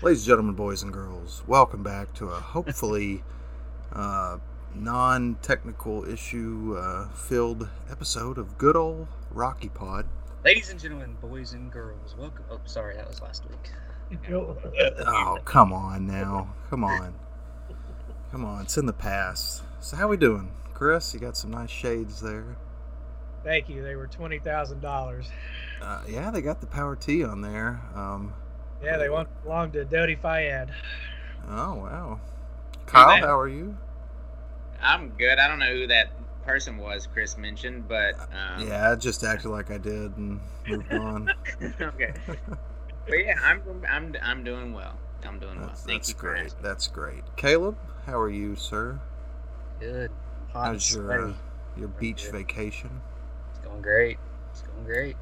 [0.00, 3.24] Ladies and gentlemen, boys and girls, welcome back to a hopefully
[3.92, 4.38] uh,
[4.72, 10.06] non technical issue uh, filled episode of good old Rocky Pod.
[10.44, 12.44] Ladies and gentlemen, boys and girls, welcome.
[12.48, 14.20] Oh, sorry, that was last week.
[14.30, 16.54] Oh, come on now.
[16.70, 17.14] Come on.
[18.30, 18.62] Come on.
[18.62, 19.64] It's in the past.
[19.80, 20.52] So, how we doing?
[20.74, 22.56] Chris, you got some nice shades there.
[23.42, 23.82] Thank you.
[23.82, 25.28] They were twenty thousand dollars.
[25.82, 27.82] Uh, yeah, they got the Power T on there.
[27.96, 28.32] Um,
[28.82, 30.68] Yeah, they went belong to Dodi Fayed.
[31.48, 32.20] oh, wow.
[32.86, 33.22] Kyle, man.
[33.22, 33.76] how are you?
[34.80, 35.38] I'm good.
[35.38, 36.10] I don't know who that
[36.44, 40.92] person was Chris mentioned, but um, Yeah, I just acted like I did and moved
[40.92, 41.30] on.
[41.80, 42.12] okay.
[43.08, 44.92] But yeah, I'm I'm I'm doing well.
[45.24, 45.70] I'm doing well.
[45.74, 46.44] Thank that's you great.
[46.44, 46.62] asking.
[46.62, 47.22] That's great.
[47.36, 49.00] Caleb, how are you, sir?
[49.80, 50.10] Good.
[50.52, 51.22] Hot How's your sweaty.
[51.22, 52.32] uh, your beach good.
[52.32, 53.00] vacation?
[53.50, 54.18] It's going great.
[54.50, 55.16] It's going great.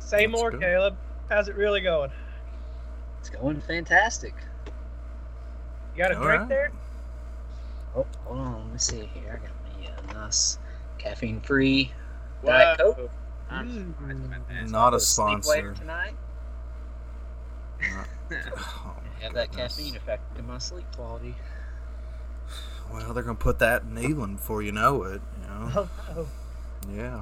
[0.00, 0.58] Say That's more, good.
[0.62, 0.96] Caleb.
[1.28, 2.10] How's it really going?
[3.28, 4.34] It's going fantastic.
[5.94, 6.48] You got a All drink right.
[6.48, 6.72] there?
[7.94, 8.62] Oh, hold on.
[8.64, 9.38] Let me see here.
[9.42, 10.58] I got me a nice
[10.96, 11.92] caffeine-free
[12.44, 13.10] Diet Coke.
[13.50, 14.70] I'm surprised about that.
[14.70, 15.74] Not a Sleep sponsor.
[15.74, 16.14] tonight.
[17.80, 18.08] Not-
[18.56, 19.76] oh, Have that goodness.
[19.76, 21.34] caffeine affect my sleep quality.
[22.90, 25.20] Well, they're gonna put that in England before you know it.
[25.42, 25.70] You know.
[25.76, 25.88] Oh,
[26.88, 26.94] no.
[26.94, 27.20] Yeah.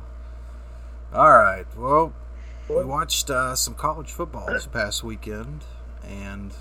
[1.12, 1.66] All right.
[1.76, 2.12] Well,
[2.68, 5.64] we watched uh, some college football this past weekend,
[6.06, 6.52] and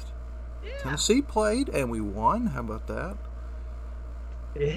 [0.63, 0.77] Yeah.
[0.79, 2.47] Tennessee played, and we won.
[2.47, 3.17] How about that?
[4.55, 4.73] Yeah.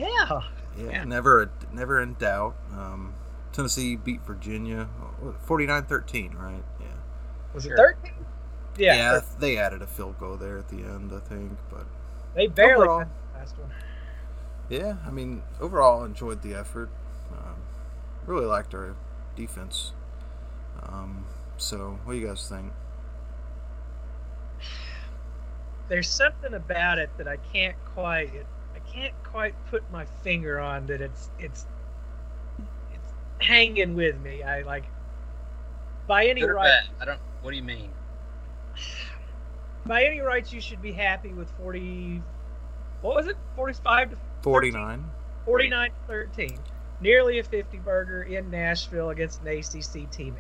[0.77, 1.05] Yeah, Yeah.
[1.05, 2.55] never never in doubt.
[2.73, 3.15] Um,
[3.53, 4.89] Tennessee beat Virginia
[5.47, 6.63] 49-13, right?
[6.81, 6.87] Yeah.
[7.55, 8.13] Was it thirteen?
[8.77, 8.95] Yeah.
[8.95, 11.59] Yeah, they added a field goal there at the end, I think.
[11.71, 11.87] But
[12.35, 12.99] They barely Overall.
[13.33, 13.71] the last one.
[14.69, 16.91] yeah, I mean, overall, enjoyed the effort.
[17.33, 17.57] Um,
[18.27, 18.95] really liked our
[19.35, 19.93] defense.
[20.83, 22.73] Um, so, what do you guys think?
[25.89, 28.31] There's something about it that I can't quite
[28.75, 31.67] I can't quite put my finger on that it's it's
[32.93, 34.43] it's hanging with me.
[34.43, 34.85] I like
[36.07, 36.83] by any Good right?
[37.01, 37.21] I don't.
[37.43, 37.91] What do you mean?
[39.89, 42.23] by any rights you should be happy with 40
[43.01, 45.05] what was it 45 to 49.
[45.47, 46.59] 49 13
[47.01, 50.37] nearly a 50 burger in nashville against an acc team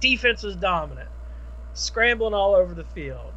[0.00, 1.10] defense was dominant
[1.74, 3.32] scrambling all over the field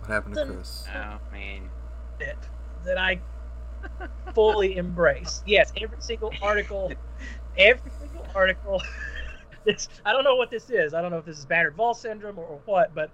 [0.00, 0.84] What happened to Then- Chris?
[0.94, 1.70] Oh man.
[2.18, 2.36] that,
[2.84, 3.20] that i
[4.34, 6.92] fully embrace yes every single article
[7.56, 8.80] every single article
[9.64, 11.94] this i don't know what this is i don't know if this is battered ball
[11.94, 13.10] syndrome or, or what but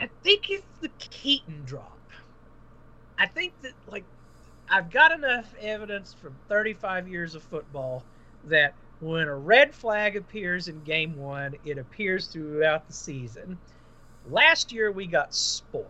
[0.00, 1.98] i think it's the Keyton drop
[3.18, 4.04] i think that like
[4.70, 8.02] i've got enough evidence from 35 years of football
[8.46, 13.58] that when a red flag appears in game one it appears throughout the season
[14.30, 15.86] last year we got spoiled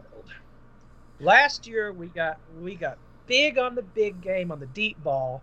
[1.20, 5.42] last year we got we got big on the big game on the deep ball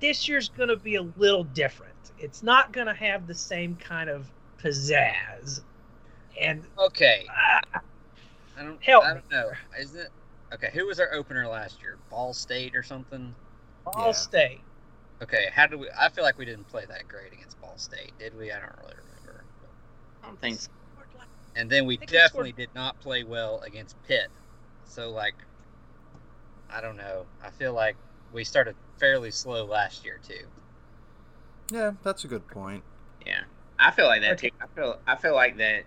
[0.00, 3.76] this year's going to be a little different it's not going to have the same
[3.76, 4.26] kind of
[4.62, 5.60] pizzazz
[6.40, 7.26] and Okay.
[7.30, 7.80] ah,
[8.58, 8.82] I don't.
[8.82, 9.50] Help I don't know.
[9.78, 10.08] Is it?
[10.52, 10.70] Okay.
[10.72, 11.96] Who was our opener last year?
[12.10, 13.34] Ball State or something?
[13.84, 14.12] Ball Yeah.
[14.12, 14.60] State.
[15.22, 15.48] Okay.
[15.52, 15.88] How did we?
[15.98, 18.52] I feel like we didn't play that great against Ball State, did we?
[18.52, 19.44] I don't really remember.
[20.22, 20.70] I don't think so.
[21.54, 24.28] And then we I we definitely did not play well against Pitt.
[24.84, 25.34] So like,
[26.70, 27.24] I don't know.
[27.42, 27.96] I feel like
[28.32, 30.46] we started fairly slow last year too.
[31.72, 32.84] Yeah, that's a good point.
[33.24, 33.40] Yeah.
[33.78, 34.50] I feel like that too.
[34.60, 35.84] I feel I feel like that.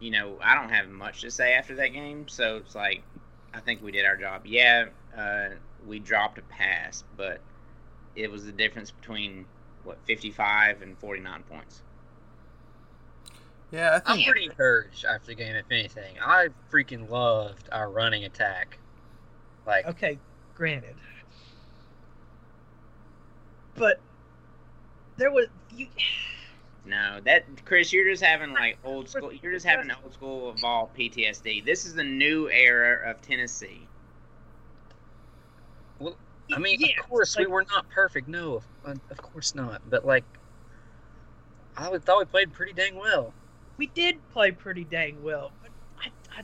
[0.00, 3.02] You know, I don't have much to say after that game, so it's like
[3.52, 4.46] I think we did our job.
[4.46, 4.86] Yeah,
[5.16, 5.50] uh,
[5.86, 7.40] we dropped a pass, but
[8.16, 9.46] it was the difference between
[9.84, 11.82] what 55 and 49 points.
[13.70, 15.54] Yeah, I I'm pretty encouraged after the game.
[15.54, 18.78] If anything, I freaking loved our running attack.
[19.66, 20.18] Like, Okay,
[20.56, 20.96] granted.
[23.76, 24.00] But
[25.16, 25.86] there was you
[26.84, 29.32] No, that Chris, you're just having like old school.
[29.32, 31.64] You're just having old school Vol PTSD.
[31.64, 33.86] This is the new era of Tennessee.
[36.52, 38.28] I mean, yeah, of course like- we were not perfect.
[38.28, 39.82] No, of, of course not.
[39.88, 40.24] But like,
[41.76, 43.32] I would- thought we played pretty dang well.
[43.76, 45.52] we did play pretty dang well.
[45.62, 46.42] But I, I,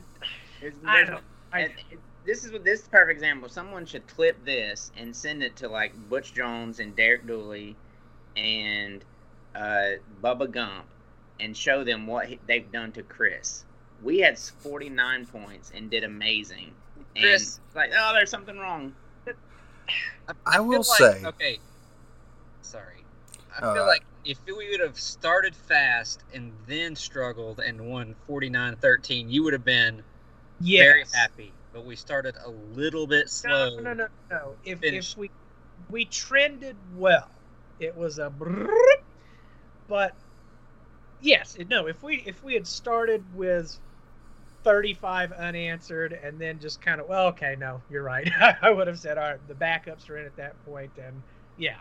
[0.59, 1.23] There's- I there's- don't.
[1.53, 3.47] I, and it- this is what this is a perfect example.
[3.47, 7.75] Someone should clip this and send it to like Butch Jones and Derek Dooley
[8.35, 9.03] and
[9.55, 10.85] uh, Bubba Gump
[11.39, 13.63] and show them what he- they've done to Chris.
[14.03, 16.73] We had 49 points and did amazing.
[17.15, 18.93] And Chris- it's like, oh, there's something wrong.
[20.45, 21.59] I will like- say- okay.
[22.61, 23.03] Sorry.
[23.55, 28.15] I Uh, feel like if we would have started fast and then struggled and won
[28.27, 30.03] 49-13, you would have been
[30.59, 30.83] Yes.
[30.85, 31.53] very happy.
[31.73, 33.75] But we started a little bit slow.
[33.77, 34.55] No, no, no, no.
[34.65, 35.29] If, if we
[35.89, 37.29] we trended well,
[37.79, 38.31] it was a.
[39.87, 40.15] But
[41.21, 41.87] yes, no.
[41.87, 43.77] If we if we had started with
[44.67, 48.29] thirty five unanswered and then just kind of well, okay, no, you're right.
[48.61, 51.21] I would have said, all right, the backups are in at that point, and
[51.57, 51.77] yeah,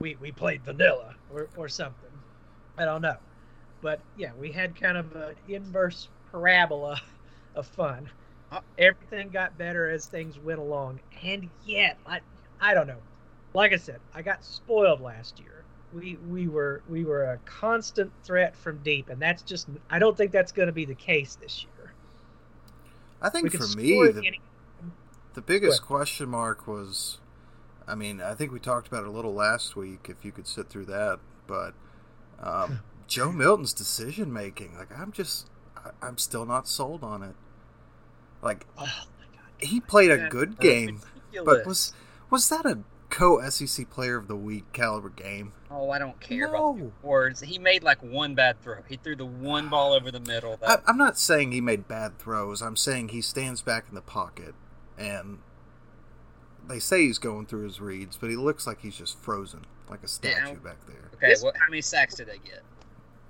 [0.00, 2.10] we we played vanilla or or something.
[2.76, 3.16] I don't know,
[3.80, 7.00] but yeah, we had kind of an inverse parabola
[7.54, 8.10] of fun
[8.54, 11.00] uh, everything got better as things went along.
[11.22, 12.20] And yet, I,
[12.60, 13.00] I don't know.
[13.52, 15.64] Like I said, I got spoiled last year.
[15.92, 20.16] We we were we were a constant threat from deep, and that's just I don't
[20.16, 21.73] think that's going to be the case this year.
[23.24, 24.40] I think for me, the, any-
[25.34, 27.18] the biggest question mark was,
[27.86, 30.06] I mean, I think we talked about it a little last week.
[30.08, 31.74] If you could sit through that, but
[32.40, 37.34] um, Joe Milton's decision making, like I'm just, I, I'm still not sold on it.
[38.42, 41.00] Like oh my god, he played a good that's game,
[41.44, 41.92] but was
[42.30, 42.78] was that a
[43.14, 45.52] co SEC Player of the Week caliber game?
[45.70, 46.92] Oh, I don't care about the No.
[47.02, 47.40] awards.
[47.40, 48.82] He made like one bad throw.
[48.88, 50.58] He threw the one ball over the middle.
[50.62, 52.60] I, That, I'm not saying he made bad throws.
[52.60, 54.54] I'm saying he stands back in the pocket,
[54.98, 55.38] and
[56.66, 60.02] they say he's going through his reads, but he looks like he's just frozen, like
[60.02, 60.54] a statue Yeah.
[60.54, 61.10] back there.
[61.14, 62.62] okay, This- what, how many sacks did they get?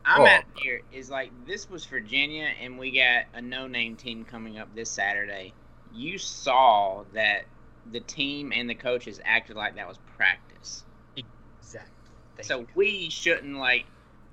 [0.07, 0.27] I'm Oh.
[0.27, 4.75] at here is like this was Virginia, and we got a no-name team coming up
[4.75, 5.53] this Saturday.
[5.95, 7.45] You saw that
[7.93, 10.85] the team and the coaches acted like that was practice.
[11.17, 11.91] Exactly.
[12.37, 12.69] Thank so you.
[12.75, 13.85] we shouldn't like.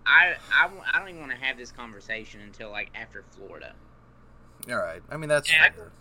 [0.06, 3.74] I, I, I don't even want to have this conversation until like after Florida.
[4.70, 5.70] All right, I mean that's Yeah.
[5.72, 5.92] fair.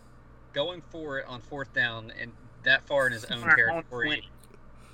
[0.53, 2.33] going for it on fourth down and
[2.63, 4.29] that far in his own On own territory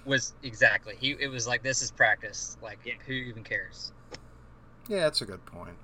[0.05, 0.95] was exactly.
[1.01, 2.57] He it was like this is practice.
[2.63, 2.95] Like Yeah.
[3.07, 3.93] who even cares?
[4.89, 5.75] Yeah, that's a good point.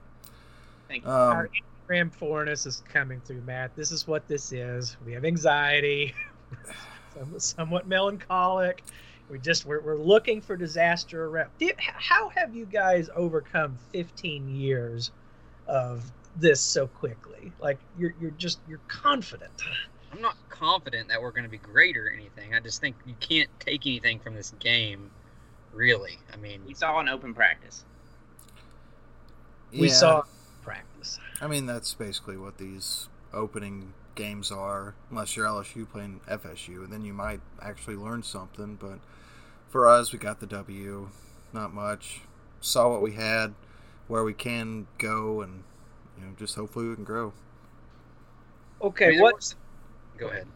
[0.89, 1.11] Thank you.
[1.11, 1.49] Um, Our
[1.89, 3.75] Instagram foreignness is coming through, Matt.
[3.75, 4.97] This is what this is.
[5.05, 6.21] We have anxiety, some-
[7.38, 8.82] somewhat melancholic.
[9.31, 11.50] We just we're, we're looking for disaster around.
[11.78, 15.10] How have you guys overcome 15 years
[15.66, 17.52] of this so quickly?
[17.60, 19.62] Like you're you're just you're confident.
[20.12, 22.54] I'm not confident that we're going to be great or anything.
[22.54, 25.10] I just think you can't take anything from this game,
[25.72, 26.19] really.
[26.32, 27.87] I mean, we saw an open practice.
[29.72, 30.25] We saw
[30.62, 31.19] practice.
[31.40, 36.93] I mean, that's basically what these opening games are, unless you're LSU playing FSU, and
[36.93, 38.76] then you might actually learn something.
[38.76, 38.99] But
[39.69, 41.09] for us, we got the W.
[41.53, 42.20] Not much.
[42.61, 43.55] Saw what we had,
[44.09, 45.64] where we can go, and
[46.19, 47.32] you know, just hopefully we can grow.
[48.81, 49.55] Okay, mean, what
[50.19, 50.47] Go ahead.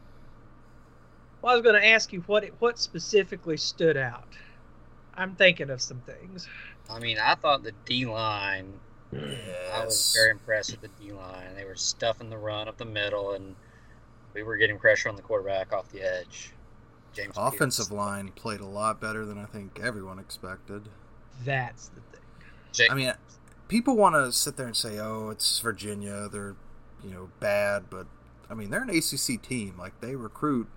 [1.42, 4.28] Well, I was going to ask you what what specifically stood out.
[5.14, 6.48] I'm thinking of some things.
[6.90, 8.72] I mean, I thought the D line.
[9.12, 11.54] I was very impressed with the D line.
[11.54, 13.54] They were stuffing the run up the middle, and
[14.34, 16.52] we were getting pressure on the quarterback off the edge.
[17.12, 17.96] James Offensive Pearce.
[17.96, 20.88] line played a lot better than I think everyone expected.
[21.44, 22.20] That's the thing.
[22.74, 23.12] Ja- I mean,
[23.68, 26.28] people want to sit there and say, "Oh, it's Virginia.
[26.30, 26.56] They're,
[27.02, 28.06] you know, bad," but
[28.50, 29.74] I mean, they're an ACC team.
[29.78, 30.68] Like they recruit,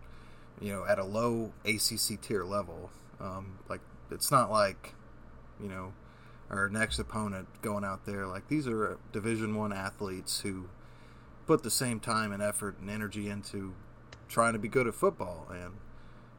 [0.61, 2.89] you know, at a low ACC tier level.
[3.19, 3.81] Um, like
[4.11, 4.93] it's not like,
[5.61, 5.93] you know,
[6.49, 8.25] our next opponent going out there.
[8.25, 10.69] Like these are Division One athletes who
[11.45, 13.73] put the same time and effort and energy into
[14.27, 15.73] trying to be good at football, and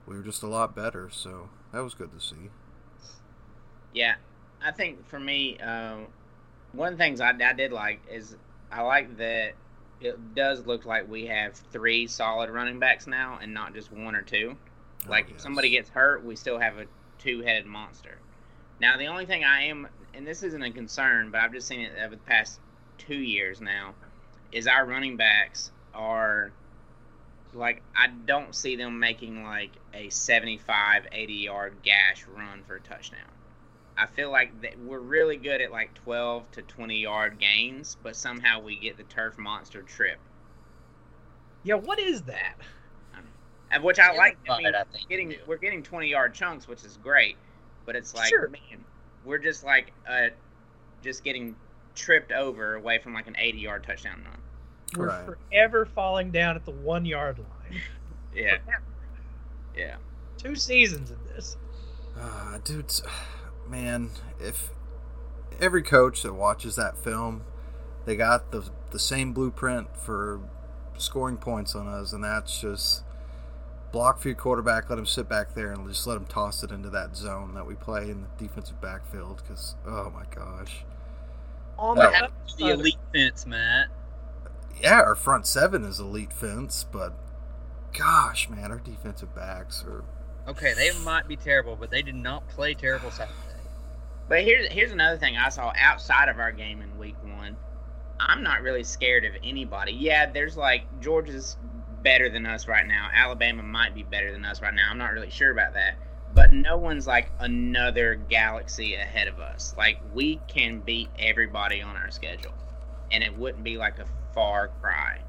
[0.06, 1.08] we were just a lot better.
[1.10, 2.50] So that was good to see.
[3.92, 4.14] Yeah,
[4.64, 6.06] I think for me, um,
[6.72, 8.36] one of the things I, I did like is
[8.70, 9.54] I like that
[10.00, 14.14] it does look like we have three solid running backs now and not just one
[14.14, 14.56] or two.
[15.06, 16.86] Oh, Like if somebody gets hurt, we still have a
[17.18, 18.18] two-headed monster.
[18.80, 21.80] Now the only thing I am, and this isn't a concern, but I've just seen
[21.80, 22.60] it over the past
[22.98, 23.94] two years now,
[24.52, 26.52] is our running backs are
[27.52, 32.80] like I don't see them making like a 75, 80 yard gash run for a
[32.80, 33.20] touchdown.
[33.96, 38.16] I feel like that we're really good at like 12 to 20 yard gains, but
[38.16, 40.18] somehow we get the turf monster trip,
[41.62, 42.54] Yeah, what is that?
[43.82, 44.38] Which I like.
[44.48, 47.36] I mean, I think getting we're getting 20 yard chunks, which is great,
[47.90, 48.46] but it's like Sure.
[48.48, 48.84] man,
[49.24, 50.28] we're just like uh,
[51.02, 51.56] just getting
[51.96, 54.40] tripped over away from like an 80 yard touchdown run.
[54.96, 55.26] We're Right.
[55.50, 57.80] forever falling down at the one yard line.
[58.32, 58.58] Yeah,
[59.76, 59.96] yeah.
[60.38, 61.56] Two seasons of this.
[62.16, 62.92] Uh, dude,
[63.68, 64.70] man, if
[65.60, 67.42] every coach that watches that film,
[68.04, 70.40] they got the the same blueprint for
[70.96, 73.02] scoring points on us, and that's just
[73.92, 76.70] block for your quarterback, let him sit back there, and just let him toss it
[76.70, 79.42] into that zone that we play in the defensive backfield.
[79.42, 80.84] Because oh my gosh,
[81.78, 83.88] On the Have the elite fence, Matt.
[84.80, 87.14] yeah, our front seven is elite fence, but
[87.96, 90.04] gosh, man, our defensive backs are.
[90.48, 93.34] Okay, they might be terrible, but they did not play terrible Saturday.
[94.28, 97.56] But here's here's another thing I saw outside of our game in week one.
[98.20, 99.92] I'm not really scared of anybody.
[99.92, 101.56] Yeah, there's like Georgia's
[102.02, 103.08] better than us right now.
[103.12, 104.88] Alabama might be better than us right now.
[104.90, 105.96] I'm not really sure about that.
[106.32, 109.74] But no one's like another galaxy ahead of us.
[109.76, 112.54] Like we can beat everybody on our schedule.
[113.10, 115.20] And it wouldn't be like a far cry.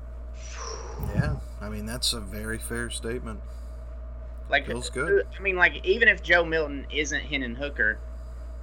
[1.16, 3.42] Yeah, I mean that's a very fair statement.
[4.50, 5.26] Like Feels good.
[5.38, 8.00] I mean, like even if Joe Milton isn't Hendon Hooker,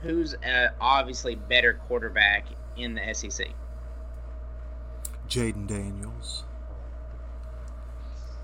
[0.02, 2.46] who's uh, obviously better quarterback
[2.76, 3.48] in the SEC?
[5.28, 6.44] Jayden Daniels.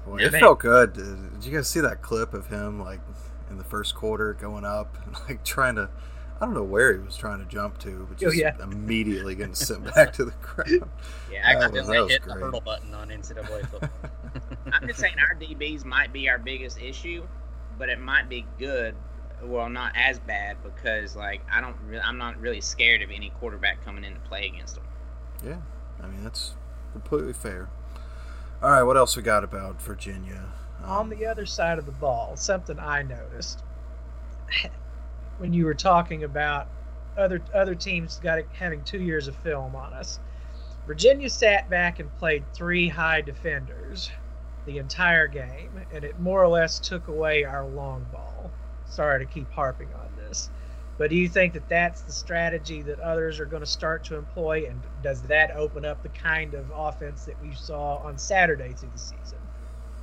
[0.07, 0.93] It felt good.
[0.95, 3.01] Did you guys see that clip of him like
[3.51, 5.89] in the first quarter going up and like trying to?
[6.41, 8.57] I don't know where he was trying to jump to, but Oh, just yeah.
[8.63, 10.91] immediately getting sent back to the ground.
[11.33, 12.43] Yeah, I That got was- Accidentally was hit the great.
[12.43, 13.91] hurdle button on NCAA football.
[14.73, 17.25] I'm just saying our DBs might be our biggest issue,
[17.79, 18.95] but it might be good.
[19.43, 23.31] Well, not as bad because like I don't, re- I'm not really scared of any
[23.39, 24.85] quarterback coming in to play against them.
[25.45, 25.59] yeah,
[26.03, 26.55] I mean that's
[26.93, 27.69] completely fair.
[28.63, 30.43] All right, what else we got about Virginia?
[30.85, 33.63] on Um, the other side of the ball, something I noticed
[35.39, 36.69] when you were talking about
[37.17, 40.19] other other teams got having two years of film on us.
[40.87, 44.11] Virginia sat back and played three high defenders
[44.67, 48.51] the entire game, and it more or less took away our long ball.
[48.87, 50.04] Sorry to keep harping on
[50.97, 54.17] but do you think that that's the strategy that others are going to start to
[54.17, 58.73] employ, and does that open up the kind of offense that we saw on Saturday
[58.73, 59.39] through the season?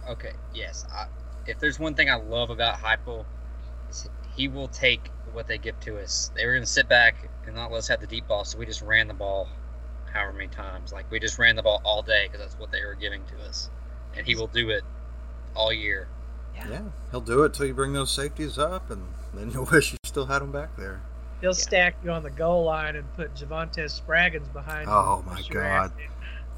[0.10, 0.86] Okay, yes.
[0.94, 1.06] I,
[1.48, 3.26] if there's one thing I love about Heupel,
[3.90, 6.30] is he will take what they give to us.
[6.36, 8.58] They were going to sit back and not let us have the deep ball, so
[8.58, 9.48] we just ran the ball
[10.12, 10.92] however many times.
[10.92, 13.48] Like, we just ran the ball all day because that's what they were giving to
[13.48, 13.70] us.
[14.16, 14.84] And he will do it
[15.56, 16.10] all year.
[16.54, 16.82] yeah,
[17.12, 20.26] he'll do it till you bring those safeties up, and then you'll wish you still
[20.26, 21.02] had them back there.
[21.42, 21.56] He'll Yeah.
[21.56, 24.94] stack you on the goal line and put Javontez Spraggins behind you.
[24.94, 25.98] Oh, my push your ass God.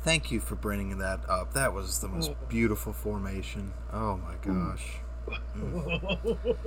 [0.04, 1.54] Thank you for bringing that up.
[1.54, 2.36] That was the most Oh.
[2.50, 3.72] beautiful formation.
[3.94, 4.98] Oh my gosh.
[5.56, 6.38] in.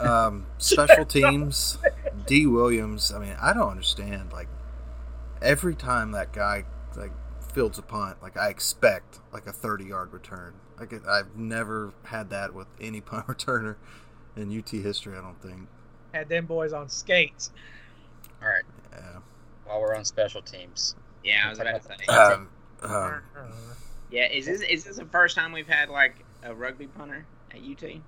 [0.00, 1.78] Um, special teams,
[2.26, 2.46] D.
[2.46, 3.12] Williams.
[3.12, 4.32] I mean, I don't understand.
[4.32, 4.48] Like
[5.40, 6.64] every time that guy
[6.96, 7.12] like
[7.52, 10.54] fields a punt, like I expect like a thirty-yard return.
[10.80, 13.76] Like it- I've never had that with any punt returner
[14.36, 15.16] in UT history.
[15.16, 15.68] I don't think.
[16.12, 17.50] Had them boys on skates.
[18.42, 18.62] All right,
[18.92, 19.18] Yeah.
[19.64, 20.94] while we're on special teams.
[21.22, 22.06] Yeah, I was about to say.
[22.06, 22.48] Um,
[22.82, 23.22] um,
[24.10, 27.58] Yeah, is this is this the first time we've had like a rugby punter at
[27.62, 28.00] UT?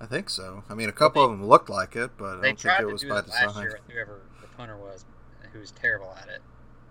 [0.00, 0.62] I think so.
[0.70, 2.82] I mean, a couple of them looked like it, but I They don't tried think
[2.84, 3.62] it to was do by it last design.
[3.62, 5.04] year with whoever the punter was,
[5.52, 6.40] who was terrible at it.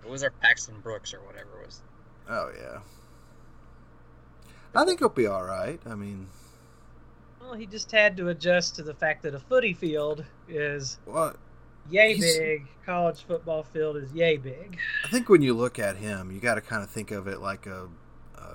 [0.04, 1.80] It was our Paxton Brooks or whatever it was.
[2.28, 2.80] Oh yeah.
[4.74, 5.80] I think he'll be all right.
[5.86, 6.28] I mean,
[7.42, 11.34] Well, he just had to adjust to the fact that a footy field is well,
[11.90, 12.66] yay big.
[12.86, 14.78] College football field is yay big.
[15.04, 17.40] I think when you look at him, you got to kind of think of it
[17.40, 17.88] like a,
[18.36, 18.54] a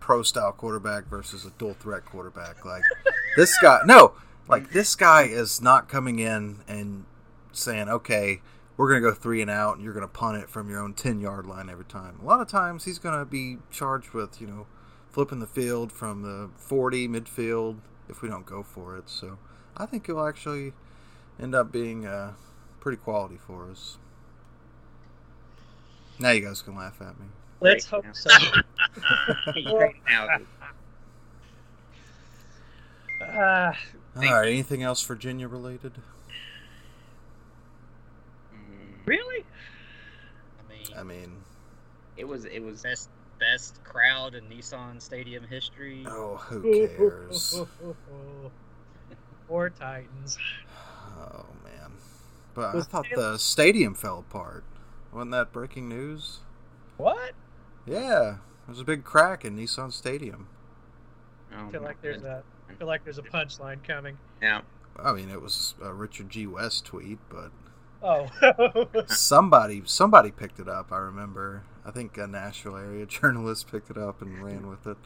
[0.00, 2.64] pro style quarterback versus a dual threat quarterback.
[2.64, 2.82] Like
[3.36, 4.14] this guy, no,
[4.48, 7.04] like this guy is not coming in and
[7.52, 8.40] saying, "Okay,
[8.76, 10.80] we're going to go three and out, and you're going to punt it from your
[10.80, 14.10] own ten yard line every time." A lot of times, he's going to be charged
[14.10, 14.66] with, you know,
[15.08, 19.08] flipping the field from the forty midfield if we don't go for it.
[19.08, 19.38] So
[19.76, 20.72] I think it'll actually
[21.40, 22.32] end up being uh,
[22.80, 23.98] pretty quality for us.
[26.18, 27.26] Now you guys can laugh at me.
[27.60, 28.30] Let's hope so.
[33.20, 33.72] Uh,
[34.16, 34.48] All right.
[34.48, 35.92] Anything else Virginia related?
[39.04, 39.44] Really?
[40.58, 41.32] I mean, I mean,
[42.16, 43.08] It was it was best
[43.38, 46.04] best crowd in Nissan Stadium history.
[46.08, 46.62] oh, who
[46.96, 47.60] cares?
[49.46, 50.38] Poor Titans.
[51.18, 51.92] Oh man,
[52.54, 54.64] but I thought Tim- the stadium fell apart.
[55.12, 56.40] Wasn't that breaking news?
[56.98, 57.32] What?
[57.86, 60.48] Yeah, there's a big crack in Nissan Stadium.
[61.56, 64.18] oh, I feel like there's a I feel like there's a punchline coming.
[64.42, 64.60] yeah.
[65.00, 66.46] I mean, it was a Richard G.
[66.48, 67.52] West tweet, but
[68.02, 68.28] Oh.
[69.06, 70.92] somebody somebody picked it up.
[70.92, 71.62] I remember.
[71.84, 74.96] I think a Nashville area journalist picked it up and ran with it.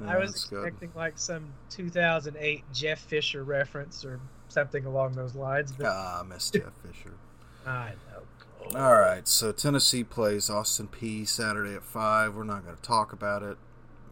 [0.00, 0.64] Yeah, I was that's good.
[0.64, 6.50] expecting like some 2008 Jeff Fisher reference or something along those lines, but Ah, miss
[6.50, 7.14] Jeff Fisher.
[7.66, 8.78] I know.
[8.78, 12.34] All right, so Tennessee plays Austin Peay Saturday at five.
[12.34, 13.56] We're not going to talk about it.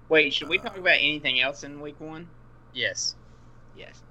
[0.09, 2.29] Wait, should we Uh, talk about anything else in week one?
[2.73, 3.17] Yes.
[3.77, 4.03] Yes.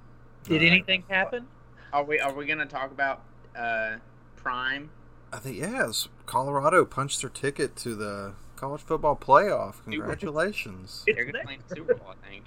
[0.44, 0.72] Did Alright.
[0.72, 1.48] anything happen?
[1.94, 3.22] Are we are we gonna talk about
[3.56, 3.98] uh,
[4.36, 4.90] Prime?
[5.34, 6.08] I think yes.
[6.26, 9.84] Colorado punched their ticket to the college football playoff.
[9.84, 11.04] Congratulations.
[11.08, 12.46] It's They're gonna play in the Super Bowl, I think.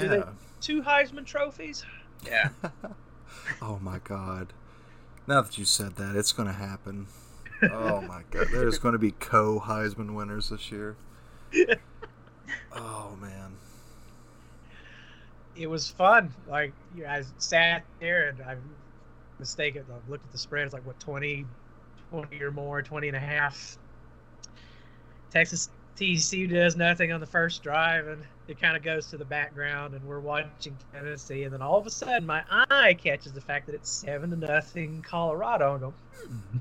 [0.00, 0.30] Do they- Yeah.
[0.60, 1.84] Two Heisman trophies.
[2.24, 2.50] Yeah.
[3.62, 4.52] oh my god.
[5.26, 7.06] Now that you said that, it's going to happen.
[7.64, 8.46] Oh my god.
[8.52, 10.96] There's going to be co Heisman winners this year.
[12.74, 13.56] Oh man.
[15.56, 16.32] It was fun.
[16.48, 18.56] Like you know, I sat there and I
[19.42, 19.84] mistaken.
[19.90, 20.64] I looked at the spread.
[20.64, 21.44] It's like what 20,
[22.10, 23.76] 20 or more, 20 and a half.
[25.32, 29.24] Texas TCU does nothing on the first drive, and it kind of goes to the
[29.24, 33.40] background, and we're watching Tennessee, and then all of a sudden, my eye catches the
[33.40, 36.58] fact that it's seven to nothing Colorado, and go, "Hmm,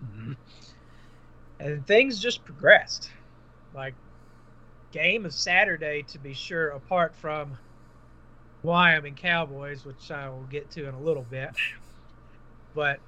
[0.00, 0.32] hmm."
[1.60, 3.08] and things just progressed.
[3.72, 3.94] Like
[4.90, 7.56] game of Saturday, to be sure, apart from
[8.62, 11.50] Wyoming Cowboys, which I will get to in a little bit.
[12.74, 13.00] But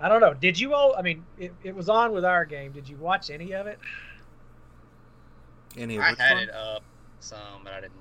[0.00, 0.34] I don't know.
[0.34, 0.94] Did you all?
[0.96, 2.72] I mean, it, it was on with our game.
[2.72, 3.78] Did you watch any of it?
[5.76, 6.42] Any of I which had one?
[6.44, 6.82] it up
[7.20, 7.92] some, but I didn't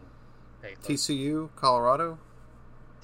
[0.62, 1.08] pay close.
[1.08, 2.18] TCU, Colorado?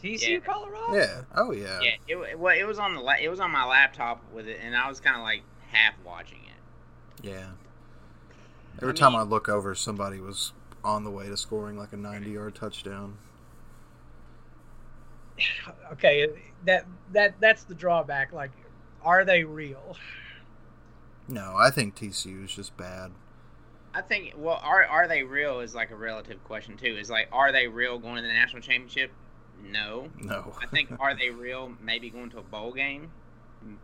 [0.01, 0.39] TCU, Yeah.
[0.39, 0.93] Colorado.
[0.95, 1.21] Yeah.
[1.35, 1.79] Oh yeah.
[1.81, 1.91] Yeah.
[2.07, 4.75] It, well, it was on the la- it was on my laptop with it, and
[4.75, 7.25] I was kind of like half watching it.
[7.27, 7.47] Yeah.
[8.81, 11.93] Every I time mean- I look over, somebody was on the way to scoring like
[11.93, 13.17] a 90 yard touchdown.
[15.93, 16.27] Okay,
[16.65, 18.33] that that that's the drawback.
[18.33, 18.51] Like,
[19.03, 19.95] are they real?
[21.29, 23.11] No, I think TCU is just bad.
[23.93, 26.97] I think well, are are they real is like a relative question too.
[26.97, 29.11] Is like, are they real going to the national championship?
[29.63, 30.09] No.
[30.21, 30.53] No.
[30.61, 31.73] I think are they real?
[31.81, 33.11] Maybe going to a bowl game.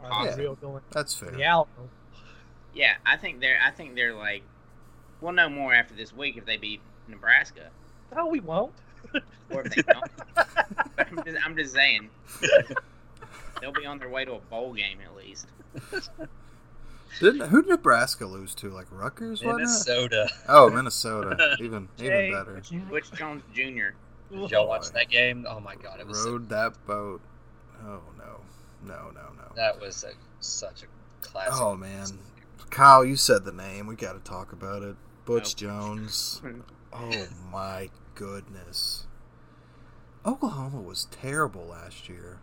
[0.03, 0.43] Are Possibly.
[0.43, 1.31] real going That's fair.
[1.31, 1.89] the Alamo?
[2.73, 3.59] Yeah, I think they're.
[3.65, 4.43] I think they're like.
[5.21, 7.69] We'll know more after this week if they beat Nebraska,
[8.15, 8.73] No, we won't.
[9.49, 10.03] Or if they don't.
[10.97, 12.09] I'm, just, I'm just saying.
[13.61, 15.47] They'll be on their way to a bowl game at least.
[17.19, 18.69] Didn't who did Nebraska lose to?
[18.69, 19.43] Like Rutgers.
[19.43, 20.29] Minnesota.
[20.47, 21.55] Oh, Minnesota.
[21.59, 22.61] even Jay, even better.
[22.89, 23.95] Butch Jones Jr.
[24.31, 25.45] Did y'all watch that game?
[25.47, 27.21] Oh my god, it was so, Rode that boat.
[27.85, 28.41] Oh no,
[28.83, 29.43] no, no, no.
[29.55, 31.53] that was a, such a classic.
[31.53, 32.07] Oh man,
[32.69, 33.85] Kyle, you said the name.
[33.85, 34.95] We got to talk about it.
[35.25, 35.71] Butch Nope.
[35.71, 36.41] Jones.
[36.95, 39.07] Oh my goodness.
[40.25, 42.39] Oklahoma was terrible last year.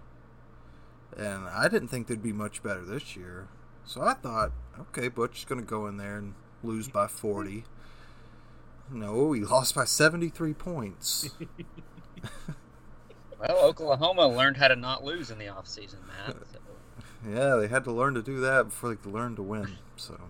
[1.16, 3.48] And I didn't think they'd be much better this year.
[3.85, 7.64] So I thought, okay, Butch is going to go in there and lose by 40.
[8.92, 11.30] No, he lost by 73 points.
[13.40, 16.37] Well, Oklahoma learned how to not lose in the offseason, Matt.
[16.52, 16.59] So.
[17.26, 19.78] yeah, they had to learn to do that before they could learn to win.
[19.96, 20.20] So,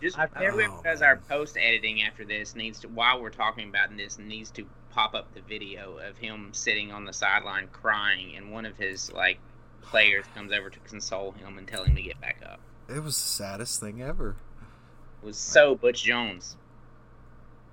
[0.00, 3.68] Just I've never- whoever does our post editing after this needs to, while we're talking
[3.68, 8.36] about this, needs to pop up the video of him sitting on the sideline crying,
[8.36, 9.38] and one of his like
[9.82, 12.60] players comes over to console him and tell him to get back up.
[12.88, 14.36] it was the saddest thing ever.
[15.22, 16.56] It was so Butch Jones.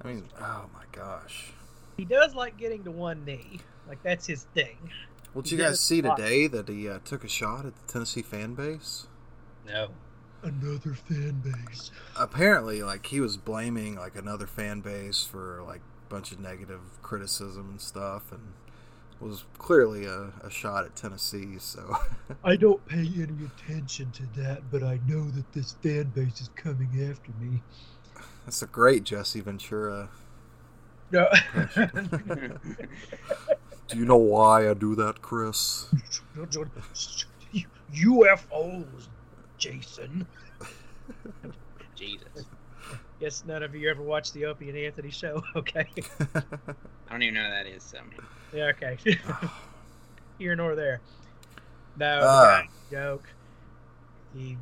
[0.04, 1.52] I mean, oh my gosh.
[1.98, 3.60] He does like getting to one knee.
[3.88, 4.78] Like that's his thing.
[5.34, 7.92] Well, did He you guys see today that he uh, took a shot at the
[7.94, 9.08] Tennessee fan base?
[9.68, 9.90] No.
[10.46, 11.92] Another fan base.
[12.16, 16.80] apparently like he was blaming like another fan base for like a bunch of negative
[17.02, 18.54] criticism and stuff and
[19.20, 21.98] was clearly a, a shot at tennessee so
[22.44, 26.50] I don't pay any attention to that, but I know that this fan base is
[26.56, 27.62] coming after me.
[28.46, 30.10] that's a great jesse ventura
[31.12, 31.28] No.
[33.88, 35.88] do you know why i do that chris
[37.94, 39.08] UFOs,
[39.58, 40.26] Jason.
[41.96, 42.46] Jesus,
[43.20, 45.42] Guess none of you ever watched the Opie and Anthony show.
[45.56, 45.86] Okay.
[46.36, 47.84] I don't even know who that is.
[47.84, 48.00] So.
[48.54, 48.66] yeah.
[48.66, 48.98] Okay.
[50.40, 51.00] Here nor there.
[51.98, 52.20] No.
[52.24, 52.64] Ah.
[52.90, 53.24] The guy, joke.
[54.36, 54.58] He.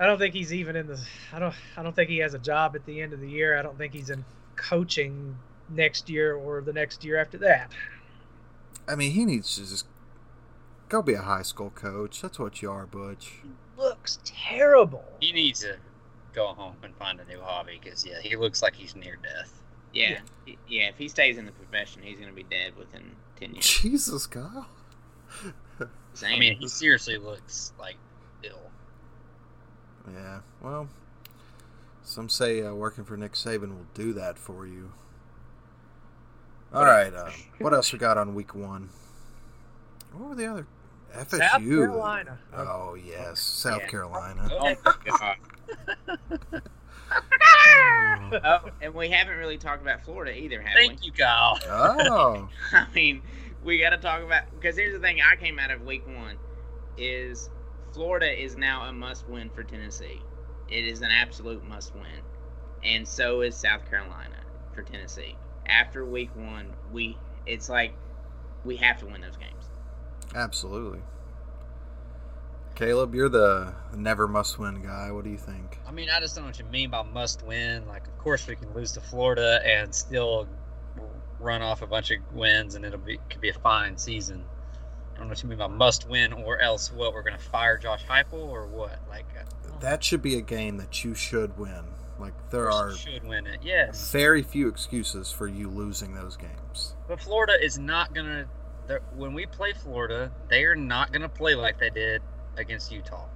[0.00, 0.98] I don't think he's even in the.
[1.32, 1.54] I don't.
[1.76, 3.58] I don't think he has a job at the end of the year.
[3.58, 4.24] I don't think he's in
[4.56, 5.36] coaching
[5.68, 7.70] next year or the next year after that.
[8.86, 9.86] i mean he needs to just
[10.94, 13.38] go be a high school coach that's what you are butch
[13.76, 15.04] Looks terrible.
[15.18, 15.76] He needs to
[16.32, 19.60] go home and find a new hobby because, yeah, he looks like he's near death.
[19.92, 20.88] Yeah, yeah, yeah.
[20.90, 23.68] If he stays in the profession, he's gonna be dead within ten years.
[23.68, 24.68] jesus kyle
[26.12, 26.36] Same.
[26.36, 27.96] I mean, he seriously looks like
[28.44, 28.70] ill.
[30.12, 30.88] yeah well
[32.04, 34.92] some say uh, working for nick saban will do that for you
[36.72, 38.88] all right uh, what else we got on week one
[40.12, 40.66] what were the other
[41.16, 41.38] FSU.
[41.38, 42.38] South Carolina.
[42.56, 43.88] Oh yes, South Yeah.
[43.88, 44.48] Carolina.
[44.52, 46.62] oh my god.
[48.42, 50.96] Oh, and we haven't really talked about Florida either, have Thank we?
[50.96, 51.58] Thank you, Kyle.
[51.68, 53.22] Oh, I mean,
[53.62, 55.18] we got to talk about because here's the thing.
[55.20, 56.36] I came out of week one
[56.98, 57.50] is
[57.92, 60.20] Florida is now a must-win for Tennessee.
[60.68, 62.22] It is an absolute must-win,
[62.82, 64.36] and so is South Carolina
[64.74, 65.36] for Tennessee.
[65.66, 67.94] After week one, we it's like
[68.64, 69.63] we have to win those games.
[70.34, 71.00] Absolutely.
[72.74, 75.10] Caleb, you're the never must win guy.
[75.12, 75.78] What do you think?
[75.86, 77.86] I mean, I just don't know what you mean by must win.
[77.86, 80.48] Like, of course, we can lose to Florida and still
[81.38, 84.44] run off a bunch of wins, and it'll be could be a fine season.
[85.14, 87.14] I don't know what you mean by must win, or else what?
[87.14, 88.98] We're gonna fire Josh Heupel, or what?
[89.08, 91.84] Like, uh, That should be a game that you should win.
[92.18, 93.60] Like there are should win it.
[93.62, 96.94] Yes, very few excuses for you losing those games.
[97.06, 98.46] but Florida is not gonna.
[98.86, 102.22] They're- When we play Florida, they are not gonna play like they did
[102.56, 103.26] against Utah.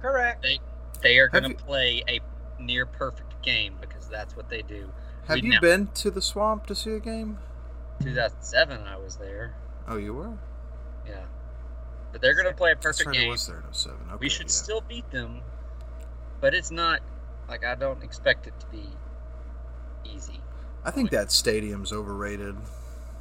[0.00, 0.42] Correct.
[0.42, 0.58] They
[1.00, 2.20] they are gonna play a
[2.60, 4.90] near perfect game because that's what they do.
[5.26, 5.60] Have We you know.
[5.60, 7.38] been to the swamp to see a game?
[8.00, 9.54] 2007, I was there.
[9.86, 10.32] Oh, you were.
[11.06, 11.24] Yeah,
[12.12, 13.30] but they're gonna play a perfect right, it game.
[13.30, 13.96] was there in 07.
[14.08, 14.52] Okay, we should yeah.
[14.52, 15.40] still beat them,
[16.40, 17.00] but it's not
[17.48, 18.88] like I don't expect it to be
[20.04, 20.40] easy.
[20.84, 22.56] I think that stadium's overrated.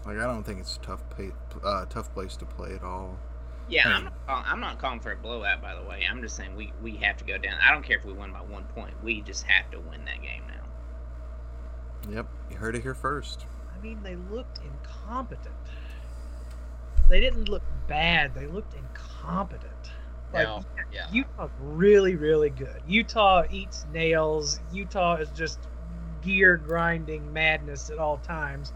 [0.08, 1.32] Like I don't think it's a tough, pay,
[1.63, 3.17] uh, tough place to play at all.
[3.70, 5.62] Yeah, I'm not, call- I'm not calling for a blowout.
[5.62, 7.56] By the way, I'm just saying we we have to go down.
[7.62, 8.93] I don't care if we win by one point.
[9.04, 12.13] We just have to win that game now.
[12.13, 13.46] Yep, you heard it here first.
[13.76, 15.56] I mean, they looked incompetent.
[17.10, 18.34] They didn't look bad.
[18.34, 19.91] They looked incompetent.
[20.34, 22.82] Like Now, yeah, Utah's really, really good.
[22.88, 24.62] Utah eats nails.
[24.72, 25.60] Utah is just
[26.22, 28.72] gear grinding madness at all times.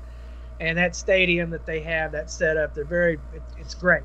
[0.62, 4.04] And that stadium that they have, that setup, they're very, it, it's great.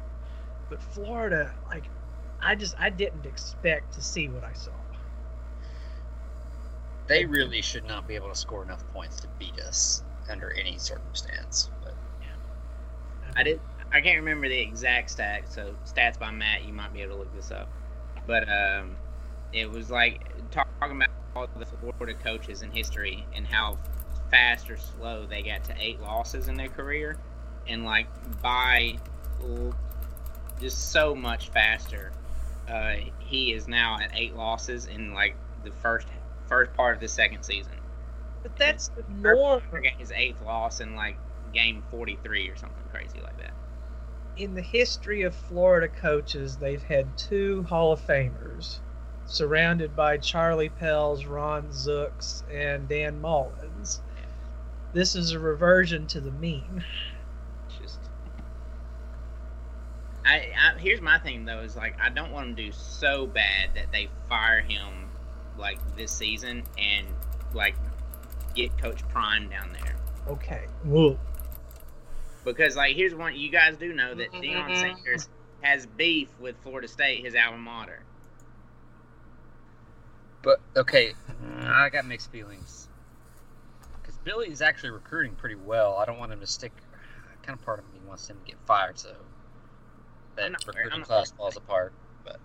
[0.70, 1.84] But Florida, like,
[2.40, 4.72] I just, I didn't expect to see what I saw.
[7.06, 10.78] they really should not be able to score enough points to beat us under any
[10.78, 11.70] circumstance.
[11.82, 13.32] But yeah.
[13.36, 13.60] I did.
[13.92, 15.52] I can't remember the exact stat.
[15.52, 17.68] So stats by Matt, you might be able to look this up.
[18.26, 18.96] But um,
[19.52, 23.78] it was like talking about all the Florida coaches in history and how
[24.30, 27.16] fast or slow they got to eight losses in their career,
[27.68, 28.06] and like
[28.42, 28.96] by
[30.60, 32.12] just so much faster.
[32.68, 36.08] Uh, he is now at eight losses in like the first
[36.48, 37.72] first part of the second season.
[38.42, 39.62] But that's the norm
[39.98, 41.16] his eighth loss in like
[41.52, 43.52] game forty three or something crazy like that.
[44.36, 48.78] in the history of Florida coaches, they've had two Hall of Famers,
[49.26, 54.00] surrounded by Charlie Pells, Ron Zooks, and Dan Mullens.
[54.96, 56.82] This is a reversion to the mean.
[57.82, 57.98] Just.
[60.24, 63.26] I, I here's my thing though is like I don't want him to do so
[63.26, 65.10] bad that they fire him
[65.58, 67.06] like this season and
[67.52, 67.74] like
[68.54, 69.96] get Coach Prime down there
[70.28, 70.64] Okay.
[70.82, 71.18] Whoa.
[72.46, 74.42] because like here's one you guys do know that mm-hmm.
[74.42, 75.28] Deion Sanders
[75.60, 78.00] has beef with Florida State his alma mater.
[80.40, 81.12] but okay,
[81.60, 82.85] I got mixed feelings
[84.26, 85.96] because is actually recruiting pretty well.
[85.96, 86.72] I don't want him to stick.
[87.42, 89.14] Kind of part of me wants him to get fired, so
[90.34, 91.92] that not- recruiting I'm class falls apart.
[92.24, 92.40] But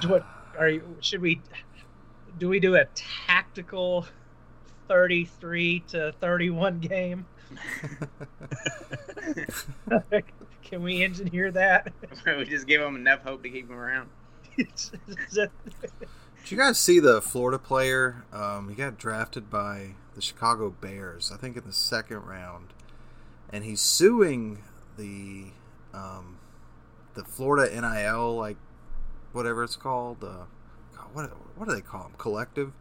[0.00, 0.26] Do what
[0.58, 0.96] are you?
[1.00, 1.40] Should we?
[2.38, 4.06] Do we do a tactical
[4.88, 7.26] thirty-three to thirty-one game?
[10.64, 11.92] Can we engineer that?
[12.26, 14.08] we just give him enough hope to keep him around.
[14.56, 14.68] Did
[16.46, 18.24] you guys see the Florida player?
[18.32, 22.68] Um, he got drafted by the Chicago Bears, I think, in the second round,
[23.50, 24.62] and he's suing
[24.96, 25.46] the
[25.94, 26.38] um,
[27.14, 28.58] the Florida NIL, like
[29.32, 30.22] whatever it's called.
[30.22, 30.44] Uh,
[30.96, 32.14] God, what what do they call them?
[32.18, 32.72] Collective.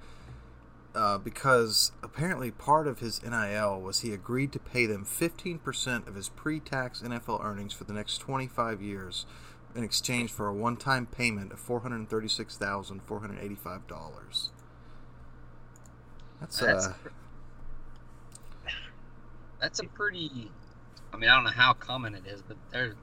[0.94, 6.16] Uh, because apparently part of his NIL was he agreed to pay them 15% of
[6.16, 9.26] his pre-tax NFL earnings for the next 25 years
[9.74, 14.50] in exchange for a one-time payment of $436,485.
[16.42, 16.90] That's, That's uh that's
[19.62, 20.52] a pretty.
[21.14, 22.96] I mean, I don't know how common it is, but there.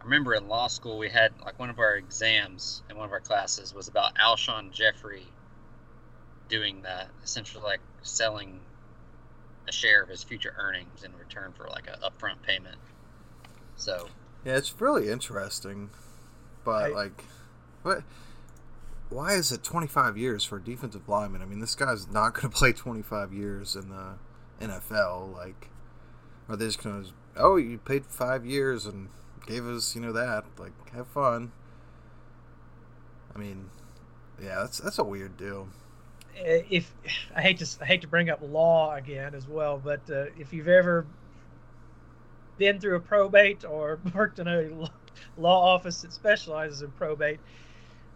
[0.00, 3.12] I remember in law school we had like one of our exams in one of
[3.12, 5.26] our classes was about Alshon Jeffery
[6.48, 8.60] doing that, essentially like selling
[9.66, 12.76] a share of his future earnings in return for like a upfront payment.
[13.76, 14.08] So
[14.44, 15.90] yeah, it's really interesting.
[16.64, 17.24] But I- like
[17.82, 18.02] what
[19.08, 21.40] why is it 25 years for a defensive lineman?
[21.40, 24.16] I mean, this guy's not going to play 25 years in the
[24.60, 25.70] NFL like
[26.48, 27.04] are they just to
[27.36, 29.08] oh, you paid 5 years and
[29.46, 30.44] gave us, you know that.
[30.58, 31.52] Like have fun.
[33.34, 33.70] I mean,
[34.40, 35.68] yeah, that's that's a weird deal.
[36.38, 36.92] uh, if
[37.34, 40.52] I hate to I hate to bring up law again as well, but uh, if
[40.52, 41.06] you've ever
[42.58, 44.70] been through a probate or worked in a
[45.36, 47.40] law office that specializes in probate,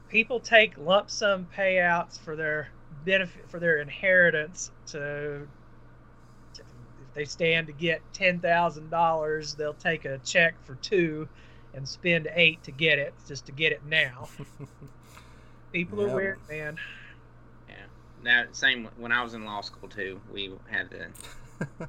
[0.08, 2.70] people take lump sum payouts for their
[3.04, 5.46] benefit for their inheritance to
[7.18, 11.28] they stand to get ten thousand dollars, they'll take a check for two
[11.74, 14.28] and spend eight to get it, just to get it now.
[15.72, 16.12] People Yeah.
[16.12, 16.78] are weird, man.
[17.68, 17.74] Yeah.
[18.22, 20.20] Now, same when I was in law school too.
[20.32, 21.88] We had to.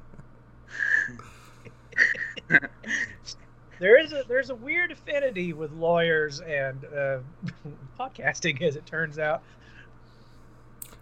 [3.78, 7.18] There is a there's a weird affinity with lawyers and uh,
[7.98, 9.42] podcasting, as it turns out.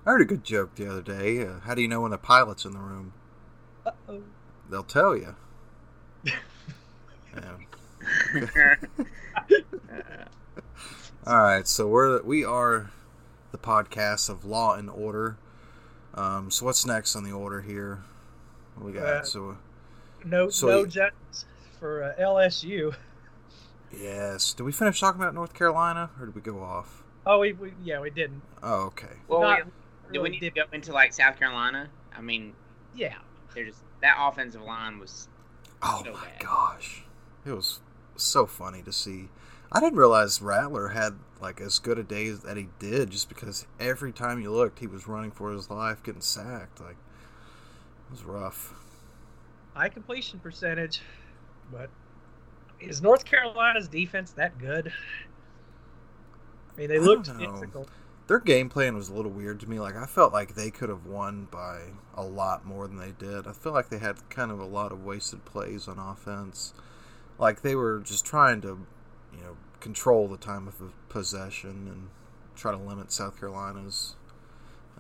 [0.07, 1.45] I heard a good joke the other day.
[1.45, 3.13] Uh, how do you know when a pilot's in the room?
[3.89, 4.23] Uh-oh.
[4.71, 5.35] They'll tell you.
[11.27, 12.91] All right, so we're we are
[13.53, 15.37] the podcast of Law and Order.
[16.15, 18.03] Um, so what's next on the order here?
[18.75, 19.05] What we got?
[19.05, 19.57] Uh, so
[20.25, 21.45] No So no you- judges
[21.79, 22.95] for uh, LSU.
[23.93, 27.03] yes, did we finish talking about North Carolina, or did we go off?
[27.27, 28.43] Oh, we, we yeah we didn't.
[28.63, 29.17] Oh, okay.
[29.29, 29.73] well, Not we,
[30.15, 31.89] do we need did- to go into like South Carolina?
[32.17, 32.55] I mean,
[32.97, 33.15] Yeah,
[33.55, 35.29] they're just that offensive line was.
[35.83, 36.39] Oh So my bad.
[36.39, 37.05] gosh,
[37.45, 37.81] it was
[38.17, 39.29] so funny to see.
[39.71, 43.29] I didn't realize Rattler had like as good a day as that he did, just
[43.29, 46.81] because every time you looked, he was running for his life, getting sacked.
[46.81, 46.97] Like
[48.09, 48.75] it was rough.
[49.75, 51.01] high completion percentage,
[51.71, 51.91] but
[52.81, 54.93] is North Carolina's defense that good?
[56.77, 57.89] I mean, they I looked physical.
[58.29, 59.81] Their game plan was a little weird to me.
[59.81, 61.81] Like I felt like they could have won by
[62.15, 63.47] a lot more than they did.
[63.47, 66.75] I feel like they had kind of a lot of wasted plays on offense.
[67.39, 68.87] Like they were just trying to,
[69.33, 70.75] you know, control the time of
[71.09, 72.11] possession and
[72.55, 74.15] try to limit South Carolina's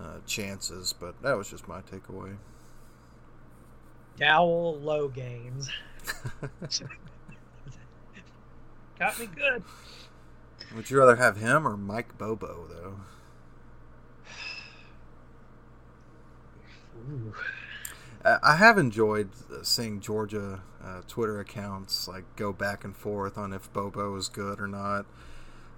[0.00, 0.94] uh, chances.
[0.98, 2.38] But that was just my takeaway.
[4.16, 5.68] Dowell Loggains.
[8.98, 9.62] Got me good.
[10.74, 13.00] Would you rather have him or Mike Bobo though?
[18.24, 19.30] I have enjoyed
[19.62, 24.60] seeing Georgia uh, Twitter accounts like go back and forth on if Bobo is good
[24.60, 25.06] or not.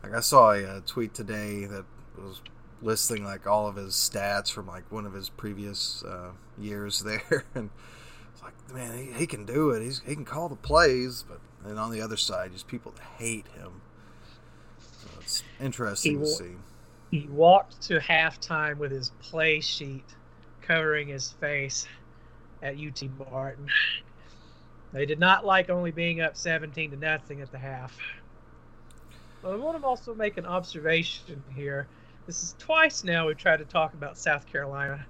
[0.02, 1.84] Like I saw a, tweet today that
[2.16, 2.40] was
[2.82, 7.44] listing like all of his stats from like one of his previous uh, years there,
[7.54, 7.70] and
[8.32, 9.82] it's like, man, he, he can do it.
[9.82, 13.04] He's, he can call the plays, but then on the other side, just people that
[13.18, 13.82] hate him.
[14.78, 16.54] So it's interesting He to see.
[17.10, 20.04] He walked to halftime with his play sheet
[20.62, 21.86] covering his face
[22.62, 23.68] at UT Martin.
[24.92, 27.96] They did not like only being up 17 to nothing at the half.
[29.42, 31.86] But I want to also make an observation here.
[32.26, 35.06] This is twice now we've tried to talk about South Carolina,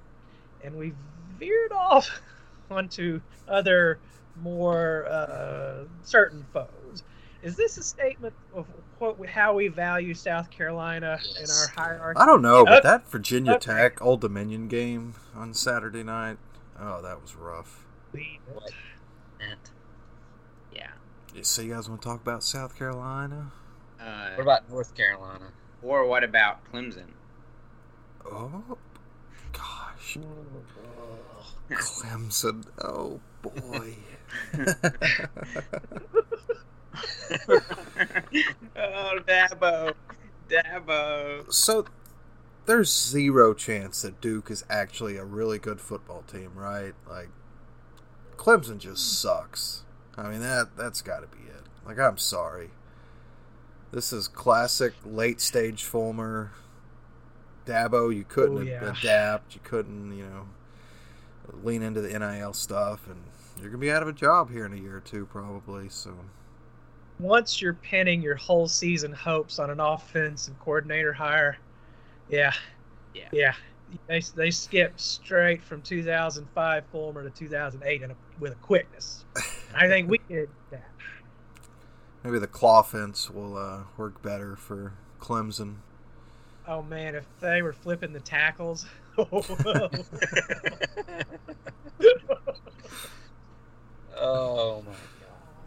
[0.62, 0.96] and we've
[1.38, 2.20] veered off
[2.70, 3.98] onto other
[4.42, 7.02] more uh, certain foes.
[7.42, 8.66] Is this a statement of
[9.00, 12.20] what how we value South Carolina in our hierarchy?
[12.20, 12.88] I don't know, but Okay.
[12.88, 13.72] that Virginia Okay.
[13.74, 16.36] Tech Old Dominion game on Saturday night,
[16.78, 17.86] oh, that was rough.
[18.12, 18.72] What?
[20.72, 20.90] Yeah.
[21.34, 23.52] Yeah, So you guys want to talk about South Carolina?
[24.00, 25.52] Uh, What about North Carolina?
[25.82, 27.12] or what about Clemson?
[28.30, 28.76] Oh,
[29.52, 30.18] gosh,
[31.70, 32.64] Clemson.
[32.82, 33.96] Oh boy.
[38.76, 39.94] oh, Dabo,
[40.48, 41.52] Dabo.
[41.52, 41.84] so
[42.66, 46.94] there's zero chance that Duke is actually a really good football team, right?
[47.08, 47.28] Like
[48.36, 49.28] Clemson just hmm.
[49.28, 49.84] sucks.
[50.16, 51.64] I mean that that's got to be it.
[51.86, 52.70] Like I'm sorry.
[53.92, 56.52] This is classic late stage Fulmer.
[57.66, 58.92] Dabo, you couldn't Oh, yeah.
[58.98, 59.54] adapt.
[59.54, 60.48] You couldn't, you know,
[61.62, 63.22] lean into the NIL stuff, and
[63.60, 65.88] you're gonna be out of a job here in a year or two, probably.
[65.88, 66.14] So
[67.20, 71.58] Once you're pinning your whole season hopes on an offensive coordinator hire,
[72.30, 72.52] yeah,
[73.14, 73.28] Yeah.
[73.32, 73.54] yeah,
[74.06, 79.24] they they skipped straight from 2005 Fulmer to 2008 in a, with a quickness.
[79.74, 80.88] I think we did that.
[82.24, 85.76] maybe the claw fence will uh, work better for Clemson.
[86.66, 88.86] Oh man, if they were flipping the tackles.
[94.22, 94.96] Oh my god.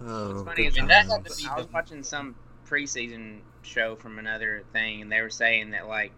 [0.06, 2.36] Oh, What's funny good is And that had to be I was watching some
[2.68, 6.12] preseason show from another thing, and they were saying that like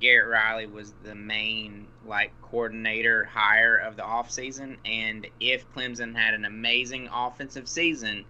[0.00, 6.34] Garrett Riley was the main like coordinator hire of the offseason, and if Clemson had
[6.34, 8.24] an amazing offensive season,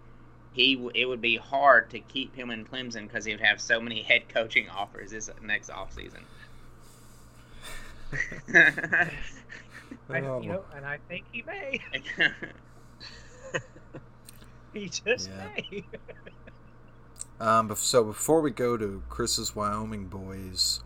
[0.52, 3.80] he it would be hard to keep him in Clemson because he would have so
[3.80, 6.22] many head coaching offers this next offseason.
[10.10, 11.80] I, Oh, you um, know, and I think he may.
[14.82, 15.48] He just Yeah.
[15.70, 15.84] may.
[17.40, 20.82] Um, so before we go to Chris's Wyoming boys,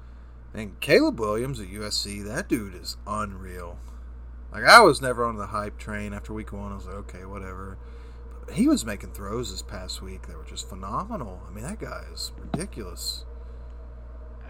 [0.52, 3.78] and Caleb Williams at USC, that dude is unreal.
[4.52, 6.72] Like I was never on the hype train after week one.
[6.72, 7.78] I was like, okay, whatever.
[8.44, 11.40] But he was making throws this past week that were just phenomenal.
[11.48, 13.24] I mean, that guy is ridiculous.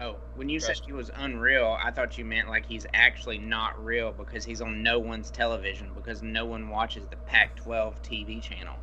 [0.01, 3.81] oh, when you said he was unreal, I thought you meant like he's actually not
[3.83, 8.75] real because he's on no one's television because no one watches the Pac-12 TV channel.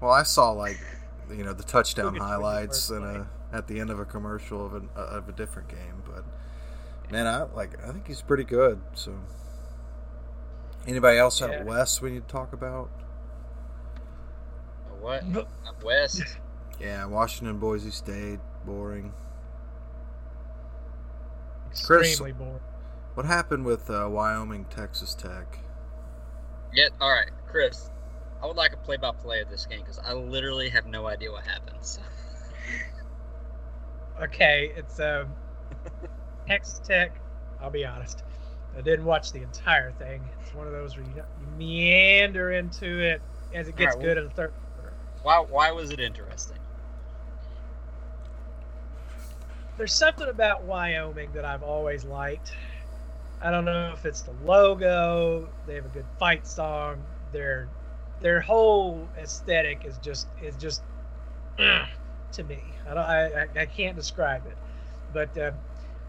[0.00, 0.78] Well, I saw like,
[1.30, 3.90] you know, the touchdown Look at you when you highlights and a, at the end
[3.90, 6.02] of a commercial of, an, uh, of a different game.
[6.06, 6.24] But
[7.10, 7.82] man, I like.
[7.86, 8.80] I think he's pretty good.
[8.94, 9.14] So,
[10.86, 11.60] anybody else Yeah.
[11.60, 12.90] out west we need to talk about?
[15.00, 15.22] What?
[15.36, 16.22] Up west?
[16.78, 19.12] Yeah, Washington, Boise State, boring.
[21.84, 22.60] Chris- Extremely boring.
[23.14, 25.58] What happened with uh, Wyoming, Texas Tech?
[26.72, 26.88] Yeah.
[27.00, 27.90] All right, Chris.
[28.42, 31.44] I would like a play-by-play of this game because I literally have no idea what
[31.44, 31.98] happens.
[34.20, 35.28] Okay, it's um,
[36.46, 37.18] Texas Tech.
[37.60, 38.22] I'll be honest.
[38.76, 40.22] I didn't watch the entire thing.
[40.42, 41.22] It's one of those where you,
[41.56, 43.22] meander into it
[43.54, 44.92] as it gets Alright, good in the third quarter.
[45.22, 45.38] Why?
[45.38, 46.58] Why was it interesting?
[49.78, 52.52] There's something about Wyoming that I've always liked.
[53.40, 55.48] I don't know if it's the logo.
[55.66, 57.02] They have a good fight song.
[57.32, 57.68] Their
[58.20, 60.84] their whole aesthetic is just is just
[61.58, 61.86] uh,
[62.32, 62.78] to me.
[62.86, 64.58] I don't I, I, I can't describe it.
[65.10, 65.52] But uh,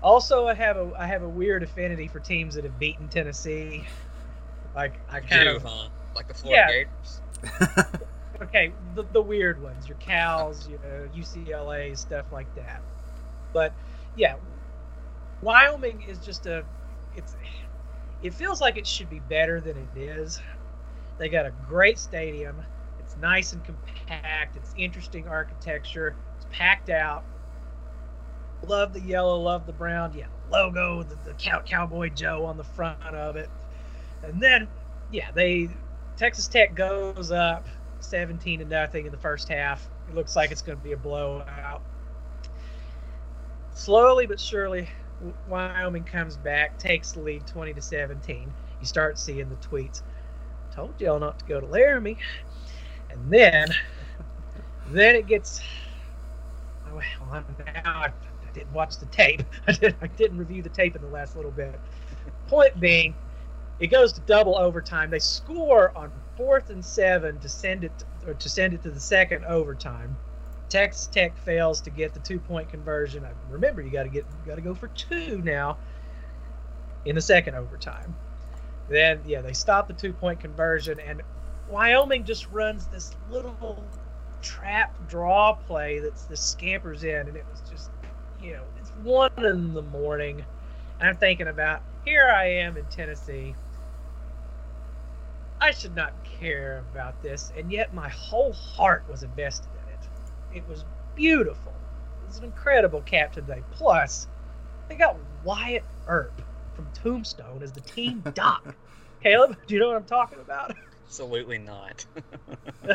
[0.02, 3.90] also I have a I have a weird affinity for teams that have beaten Tennessee.
[4.76, 5.90] Like I kind You, of huh?
[6.14, 6.66] Like the Florida Yeah.
[6.66, 7.22] Gators.
[8.42, 12.84] okay, the, the weird ones, your cows, you know, UCLA, stuff like that.
[13.54, 13.76] But
[14.16, 14.36] yeah,
[15.42, 16.66] Wyoming is just a,
[17.14, 17.36] it's,
[18.22, 20.40] it feels like it should be better than it is.
[21.22, 22.56] They got a great stadium.
[23.00, 24.56] It's nice and compact.
[24.56, 26.16] It's interesting architecture.
[26.36, 27.24] It's packed out.
[28.66, 30.16] Love the yellow, love the brown.
[30.16, 33.52] Yeah, logo, the, the cow, Cowboy Joe on the front of it.
[34.24, 34.68] And then,
[35.12, 35.70] yeah, they
[36.18, 37.68] Texas Tech goes up
[38.00, 39.88] 17 to nothing in the first half.
[40.10, 41.84] It looks like it's going to be a blowout.
[43.76, 44.90] Slowly but surely,
[45.48, 48.52] Wyoming comes back, takes the lead 20 to 17.
[48.80, 50.02] You start seeing the tweets.
[50.72, 52.18] Told y'all not to go to Laramie.
[53.10, 53.68] And then,
[54.90, 55.62] then it gets.
[56.88, 59.44] oh, Well, now I, I didn't watch the tape.
[59.68, 61.80] I, did, I didn't review the tape in the last little bit.
[62.48, 63.16] Point being,
[63.80, 65.10] it goes to double overtime.
[65.10, 69.00] They score on fourth and seven to send it or to send it to the
[69.00, 70.18] second overtime.
[70.70, 73.26] Texas Tech fails to get the two point conversion.
[73.26, 75.80] I- Remember, you got to get got to go for two now
[77.06, 78.16] in the second overtime.
[78.92, 81.22] Then yeah, they stop the two point conversion, and
[81.70, 83.82] Wyoming just runs this little
[84.42, 87.90] trap draw play that's the scampers in, and it was just
[88.44, 90.44] you know it's one in the morning.
[91.00, 93.56] And I'm thinking about here I am in Tennessee.
[95.62, 100.58] I should not care about this, and yet my whole heart was invested in it.
[100.58, 100.84] It was
[101.16, 101.72] beautiful.
[102.24, 103.64] It was an incredible Captain Day.
[103.72, 104.28] Plus,
[104.90, 106.42] they got Wyatt Earp
[106.74, 108.76] from Tombstone as the team doc.
[109.22, 110.76] Caleb, do you know what I'm talking about?
[111.06, 112.06] Absolutely not.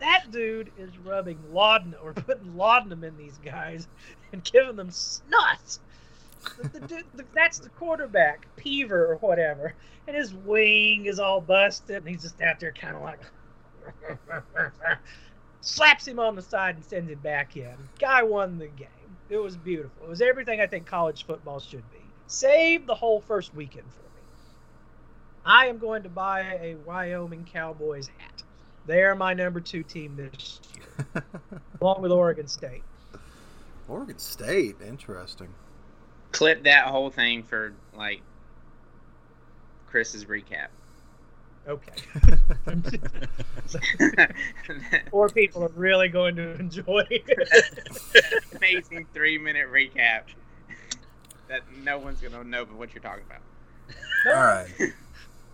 [0.00, 3.86] that dude is rubbing laudanum or putting laudanum in these guys
[4.32, 5.80] and giving them snuts.
[6.58, 9.74] The- the dude- the- that's the quarterback, Peaver or whatever,
[10.06, 13.20] and his wing is all busted, and he's just out there kind of like
[15.60, 17.76] slaps him on the side and sends him back in.
[17.98, 18.88] Guy won the game.
[19.28, 20.04] It was beautiful.
[20.06, 21.99] It was everything I think college football should be.
[22.30, 24.22] Save the whole first weekend for me.
[25.44, 28.44] I am going to buy a Wyoming Cowboys hat.
[28.86, 31.24] They are my number two team this year,
[31.80, 32.84] along with Oregon State.
[33.88, 35.48] Oregon State, interesting.
[36.30, 38.22] Clip that whole thing for like
[39.88, 40.68] Chris's recap.
[41.66, 41.92] Okay.
[45.10, 48.44] Four people are really going to enjoy it.
[48.56, 50.22] Amazing three minute recap
[51.50, 53.42] that no one's gonna know but what you're talking about.
[54.26, 54.68] All right.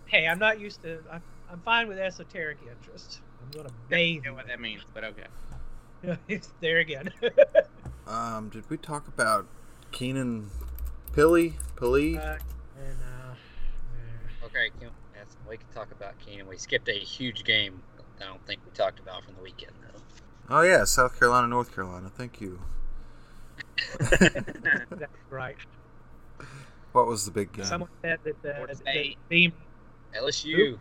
[0.07, 0.99] Hey, I'm not used to.
[1.11, 1.21] I'm,
[1.51, 3.19] I'm fine with esoteric interest.
[3.43, 4.23] I'm going to bathe.
[4.23, 6.17] know what that means, but okay.
[6.29, 7.11] it's there again.
[8.07, 9.47] Um, did we talk about
[9.91, 10.49] Keenan
[11.11, 11.55] Pili?
[11.75, 12.15] Pili?
[12.17, 12.37] Uh,
[12.79, 16.47] and, uh, Okay, can, yes, we can talk about Keenan.
[16.47, 17.83] We skipped a huge game.
[18.21, 19.99] I don't think we talked about from the weekend though.
[20.55, 22.09] Oh yeah, South Carolina, North Carolina.
[22.09, 22.61] Thank you.
[23.99, 25.57] that's right.
[26.97, 27.63] What was the big game?
[27.63, 29.17] Someone said that the, Florida the State.
[29.29, 29.53] Beam.
[30.19, 30.79] LSU.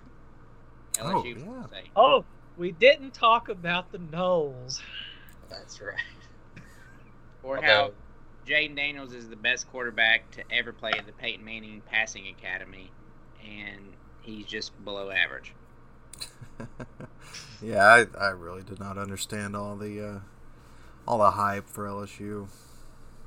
[0.99, 1.45] Oh, LSU.
[1.45, 1.81] yeah.
[1.95, 2.25] Oh,
[2.57, 4.81] we didn't talk about the Noles.
[5.51, 5.95] That's right.
[7.43, 7.91] Or Although- how
[8.47, 12.91] Jayden Daniels is the best quarterback to ever play at the Peyton Manning Passing Academy,
[13.47, 13.93] and
[14.23, 15.53] he's just below average.
[17.63, 20.19] yeah, I, I really did not understand all the uh,
[21.07, 22.49] all the hype for LSU.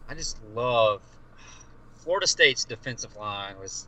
[0.09, 1.03] I just love
[1.99, 3.87] Florida State's defensive line was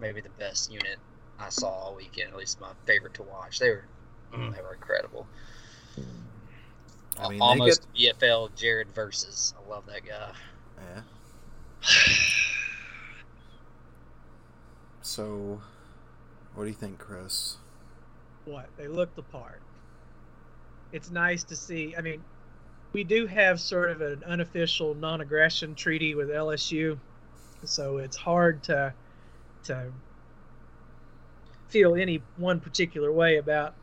[0.00, 0.98] maybe the best unit
[1.38, 2.30] I saw all weekend.
[2.30, 3.58] At least my favorite to watch.
[3.58, 3.84] They were
[4.32, 4.52] mm-hmm.
[4.52, 5.26] they were incredible.
[7.18, 9.54] I mean, they almost BFL Jared Verse's.
[9.56, 10.32] I love that guy.
[10.94, 11.02] Yeah.
[15.06, 15.60] So,
[16.54, 17.58] what do you think, Chris?
[18.46, 19.60] What they looked the part.
[20.92, 21.94] It's nice to see.
[21.96, 22.24] I mean,
[22.94, 26.96] we do have sort of an unofficial non-aggression treaty with LSU,
[27.64, 28.94] so it's hard to
[29.64, 29.92] to
[31.68, 33.74] feel any one particular way about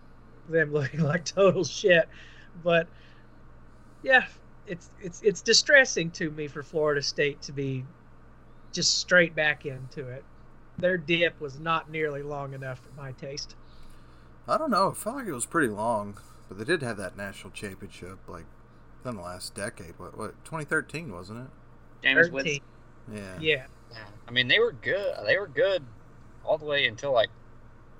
[0.49, 2.07] them looking like total shit.
[2.63, 2.87] But
[4.01, 4.25] yeah,
[4.65, 7.83] it's it's it's distressing to me for Florida State to be
[8.71, 10.23] just straight back into it.
[10.77, 13.55] Their dip was not nearly long enough for my taste.
[14.47, 14.87] I don't know.
[14.87, 18.45] It felt like it was pretty long, but they did have that national championship like
[19.05, 19.93] in the last decade.
[19.97, 20.17] What?
[20.17, 20.43] What?
[20.45, 21.47] 2013 wasn't it?
[22.03, 22.33] James 13.
[22.33, 22.61] Winston.
[23.13, 23.39] Yeah.
[23.39, 23.65] Yeah.
[24.27, 25.15] I mean, they were good.
[25.25, 25.83] They were good
[26.45, 27.29] all the way until like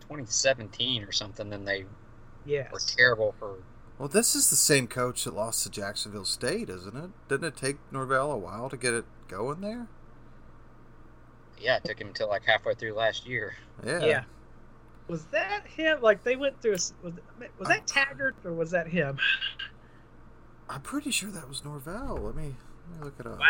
[0.02, 1.50] 2017 or something.
[1.50, 1.86] Then they
[2.46, 3.58] yeah, were terrible for.
[4.00, 7.12] Well, this is the same coach that lost to Jacksonville State, isn't it?
[7.28, 9.88] Didn't it take Norvell a while to get it going there?
[11.60, 13.56] Yeah, it took him until like halfway through last year.
[13.86, 14.04] Yeah.
[14.04, 14.24] Yeah.
[15.08, 16.02] Was that him?
[16.02, 16.72] Like they went through.
[16.72, 17.14] A, s- was,
[17.60, 19.20] was that Taggart or was that him?
[20.72, 22.18] I'm pretty sure that was Norvell.
[22.22, 22.56] Let me
[22.92, 23.38] let me look it up.
[23.40, 23.48] Well,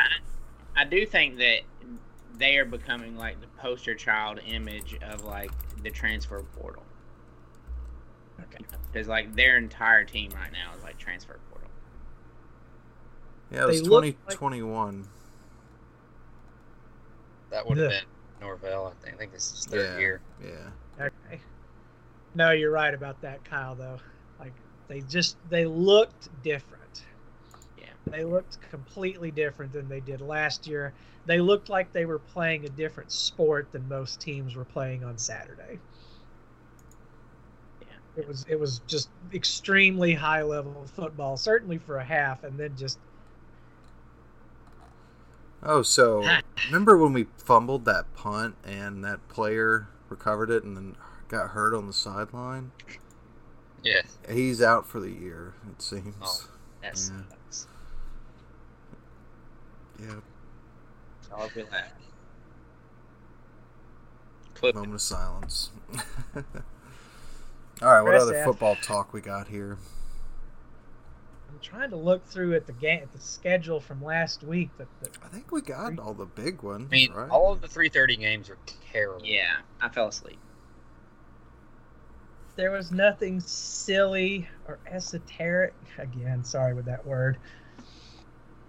[0.75, 1.59] I, I do think that
[2.37, 5.51] they are becoming like the poster child image of like
[5.83, 6.83] the transfer portal.
[8.39, 8.65] Okay.
[8.91, 11.69] Because like their entire team right now is like transfer portal.
[13.51, 15.07] Yeah, it was They look like- 2021.
[17.51, 17.99] That would have Yeah.
[17.99, 18.87] been Norvell.
[18.87, 19.15] I think.
[19.15, 19.99] I think this is his third Yeah.
[19.99, 20.21] year.
[20.43, 21.05] Yeah.
[21.05, 21.41] Okay.
[22.33, 23.75] No, you're right about that, Kyle.
[23.75, 23.99] Though,
[24.39, 24.53] like
[24.87, 26.80] they just they looked different.
[28.05, 28.17] Yeah.
[28.17, 30.93] They looked completely different than they did last year.
[31.25, 35.17] They looked like they were playing a different sport than most teams were playing on
[35.17, 35.79] Saturday.
[37.81, 38.21] Yeah.
[38.21, 42.75] It was it was just extremely high level football, certainly for a half, and then
[42.75, 42.97] just
[45.63, 46.23] Oh, so
[46.65, 50.95] remember when we fumbled that punt and that player recovered it and then
[51.27, 52.71] got hurt on the sideline?
[53.83, 54.01] Yeah.
[54.29, 56.15] He's out for the year, it seems.
[56.21, 56.47] Oh.
[56.81, 57.35] That's Yeah.
[60.01, 60.13] That's
[61.29, 61.35] Yeah.
[61.35, 61.91] all we have.
[64.55, 64.75] Clip.
[64.75, 65.71] Moment of silence.
[67.81, 69.77] All right, what Chris other asked- football talk we got here?
[71.49, 74.87] I'm trying to look through at the game at the schedule from last week, but
[75.01, 77.29] the, I think we got all the big ones, I mean, right?
[77.29, 78.57] all of the 3:30 games are
[78.91, 79.25] terrible.
[79.25, 80.39] Yeah, I fell asleep.
[82.55, 85.73] there was nothing silly or esoteric.
[85.97, 87.37] Again, sorry with that word.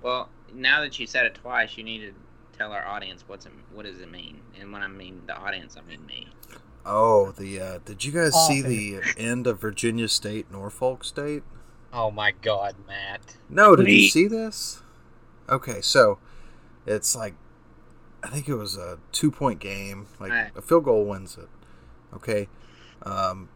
[0.03, 2.13] Well, now that you said it twice, you need to
[2.57, 4.41] tell our audience what's it, what does it mean.
[4.61, 6.29] And when I mean the audience, I mean me.
[6.85, 11.43] Oh, the uh, did you guys see the end of Virginia State Norfolk State?
[11.93, 13.37] Oh my God, Matt.
[13.49, 14.83] No, did you see this?
[15.49, 16.19] Okay, so
[16.87, 17.35] it's like
[18.23, 20.07] I think it was a two point game.
[20.19, 20.51] Like Right.
[20.57, 21.49] a field goal wins it.
[22.15, 22.49] Okay.
[23.03, 23.49] Um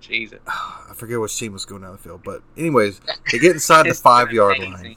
[0.00, 0.40] Jesus.
[0.46, 3.94] I forget which team was going down the field, but anyways, they get inside the
[3.94, 4.96] five yard line.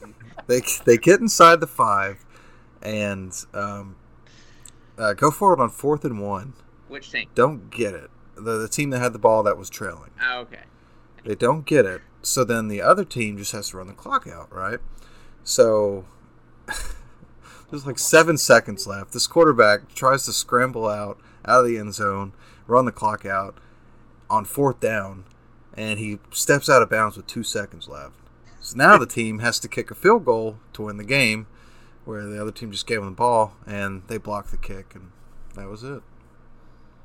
[0.50, 2.24] They they get inside the five
[2.82, 3.94] and um,
[4.98, 6.54] uh, go forward on fourth and one.
[6.88, 7.28] Which team?
[7.36, 8.10] Don't get it.
[8.34, 10.10] The the team that had the ball that was trailing.
[10.20, 10.64] Oh, okay.
[11.24, 12.00] They don't get it.
[12.22, 14.80] So then the other team just has to run the clock out, right?
[15.44, 16.06] So
[17.70, 19.12] there's like seven seconds left.
[19.12, 22.32] This quarterback tries to scramble out out of the end zone,
[22.66, 23.56] run the clock out
[24.28, 25.26] on fourth down,
[25.76, 28.19] and he steps out of bounds with two seconds left.
[28.60, 31.46] So now the team has to kick a field goal to win the game,
[32.04, 35.10] where the other team just gave them the ball and they blocked the kick, and
[35.54, 36.02] that was it.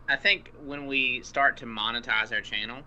[0.07, 2.79] I think when we start to monetize our channel,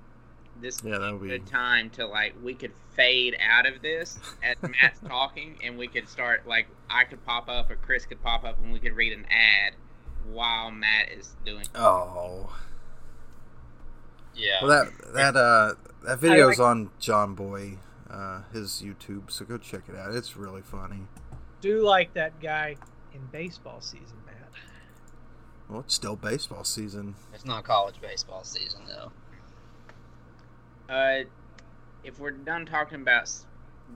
[0.60, 3.36] this Yeah, that would would be a be- good time to like we could fade
[3.40, 7.70] out of this as Matt's talking, and we could start like I could pop up
[7.70, 9.74] or Chris could pop up, and we could read an ad
[10.30, 11.64] while Matt is doing.
[11.74, 12.54] Oh.
[14.34, 14.62] Yeah.
[14.62, 17.78] Well, that that uh that video's like- on John Boy,
[18.10, 19.30] uh, his YouTube.
[19.30, 20.14] So go check it out.
[20.14, 21.00] It's really funny.
[21.60, 22.76] Do like that guy
[23.14, 24.50] in baseball season, Matt.
[25.68, 27.14] Well, it's still baseball season.
[27.34, 29.12] It's not college baseball season though.
[30.92, 31.24] Uh,
[32.04, 33.30] if we're done talking about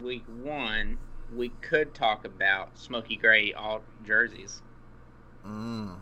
[0.00, 0.98] week one,
[1.34, 4.60] we could talk about smoky gray all jerseys.
[5.46, 5.96] Mm.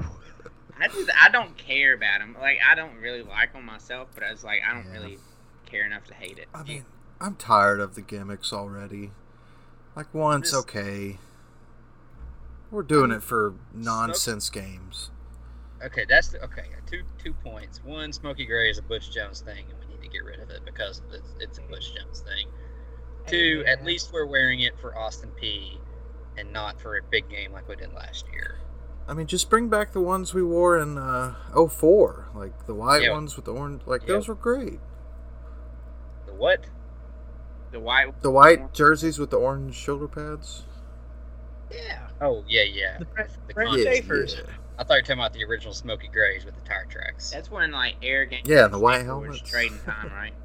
[0.80, 2.36] I just I don't care about them.
[2.40, 5.00] Like I don't really like them myself, but I was like I don't Yeah.
[5.00, 5.18] really
[5.66, 6.48] care enough to hate it.
[6.54, 6.84] I mean,
[7.20, 9.10] I'm tired of the gimmicks already.
[9.96, 11.18] Like once, Just- okay.
[12.70, 15.10] We're doing it for nonsense games.
[15.82, 16.64] Okay, that's the, okay.
[16.86, 17.82] Two two points.
[17.84, 20.50] One, Smoky Gray is a Butch Jones thing, and we need to get rid of
[20.50, 22.46] it because it's, it's a Butch Jones thing.
[23.26, 25.78] Two, at least we're wearing it for Austin Peay,
[26.36, 28.58] and not for a big game like we did last year.
[29.08, 32.28] I mean, just bring back the ones we wore in uh, 04.
[32.34, 33.12] Like the white Yeah.
[33.12, 33.82] ones with the orange.
[33.86, 34.08] Like Yeah.
[34.08, 34.80] those were great.
[36.26, 36.66] The what?
[37.70, 40.64] The white The white jerseys with the orange shoulder pads.
[41.70, 42.08] Yeah.
[42.20, 42.98] Oh yeah, yeah.
[42.98, 44.36] The Brent, The Brent Yeah, Schaeffers.
[44.36, 44.42] yeah.
[44.78, 47.30] I thought you were talking about the original Smoky Grays with the tire tracks.
[47.30, 48.46] That's when like arrogant.
[48.46, 49.50] Yeah, the white people was helmets.
[49.50, 50.34] Trading time, right?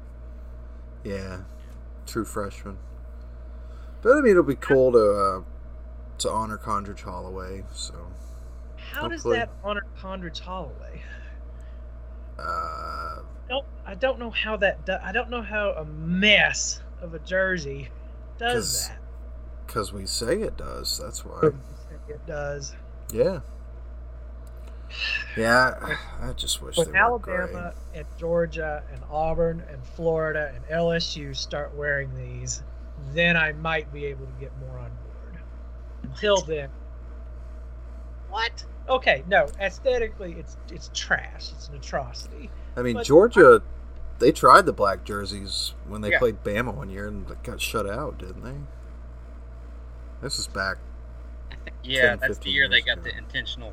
[1.04, 1.40] Yeah,
[2.06, 2.78] true freshman.
[4.00, 5.42] But I mean, it'll be cool to uh,
[6.18, 7.64] to honor Condridge Holloway.
[7.74, 7.94] So
[8.94, 11.02] How does that honor Condridge Holloway?
[12.38, 14.86] uh, I don't, I don't know how that.
[14.86, 17.88] Do, I don't know how a mess of a jersey
[18.38, 18.98] does 'Cause- that.
[19.66, 20.98] because we say it does.
[20.98, 21.50] That's why.
[22.08, 22.74] It does.
[23.12, 23.40] Yeah.
[25.36, 27.34] Yeah, I just wish When they were gray.
[27.36, 32.62] Alabama and Georgia and Auburn and Florida and LSU start wearing these,
[33.12, 35.42] then I might be able to get more on board.
[36.04, 36.70] Until then,
[38.28, 38.64] what?
[38.88, 39.46] Okay, no.
[39.60, 41.50] Aesthetically, it's it's trash.
[41.52, 42.50] It's an atrocity.
[42.76, 43.62] I mean, but- Georgia,
[44.18, 46.18] they tried the black jerseys when they Yeah.
[46.18, 48.56] played Bama one year and got shut out, didn't they?
[50.20, 50.76] This is back.
[51.82, 53.02] yeah, 10, that's the year they got ago.
[53.10, 53.72] the intentional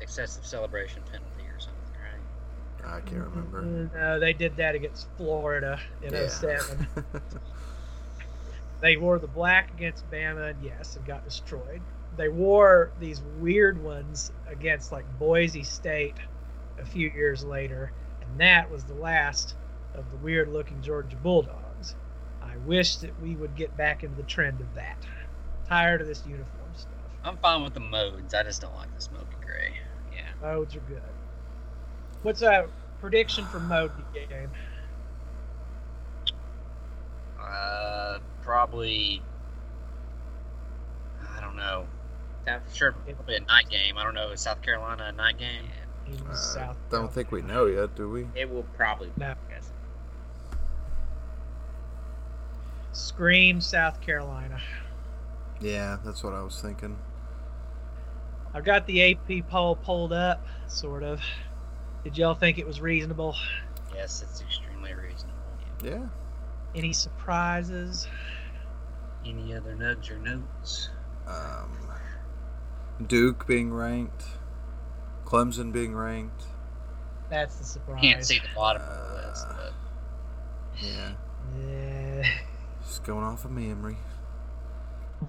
[0.00, 1.94] excessive celebration penalty or something,
[2.84, 2.94] right?
[2.96, 3.62] I can't remember.
[3.94, 6.28] No, they did that against Florida in Yeah.
[6.28, 6.86] 07.
[8.80, 11.80] They wore the black against Bama, and yes, and got destroyed.
[12.16, 16.16] They wore these weird ones against like Boise State
[16.78, 19.54] a few years later, and that was the last
[19.94, 21.94] of the weird looking Georgia Bulldogs.
[22.42, 24.96] I wish that we would get back into the trend of that.
[25.68, 26.92] Tired of this uniform stuff.
[27.24, 28.34] I'm fine with the modes.
[28.34, 29.74] I just don't like the Smoky Gray.
[30.12, 30.22] Yeah.
[30.42, 31.02] Modes are good.
[32.22, 32.68] What's a
[33.00, 34.50] prediction for mode game?
[37.40, 39.22] Uh, probably.
[41.36, 41.86] I don't know.
[42.46, 42.92] South- Sure,
[43.26, 43.96] be a night game.
[43.98, 44.30] I don't know.
[44.30, 45.66] Is South Carolina a night game?
[46.06, 48.26] In Uh, South don't think we know yet, do we?
[48.34, 49.08] It will probably.
[49.08, 49.30] be, No.
[49.30, 49.70] I guess.
[52.92, 54.60] Scream, South Carolina.
[55.60, 56.98] Yeah, that's what I was thinking.
[58.54, 61.20] I've got the AP poll pulled up, sort of.
[62.04, 63.34] Did y'all think it was reasonable?
[63.94, 65.38] Yes, it's extremely reasonable.
[65.82, 66.06] Yeah.
[66.74, 68.08] Any surprises?
[69.24, 70.90] Any other nugs or notes?
[71.26, 71.70] Um,
[73.06, 74.24] Duke being ranked,
[75.24, 76.44] Clemson being ranked.
[77.30, 78.00] That's the surprise.
[78.02, 79.72] Can't see the bottom of the list, Uh, but
[80.82, 81.12] Yeah,
[81.58, 82.38] Yeah.
[82.82, 83.96] just going off of memory.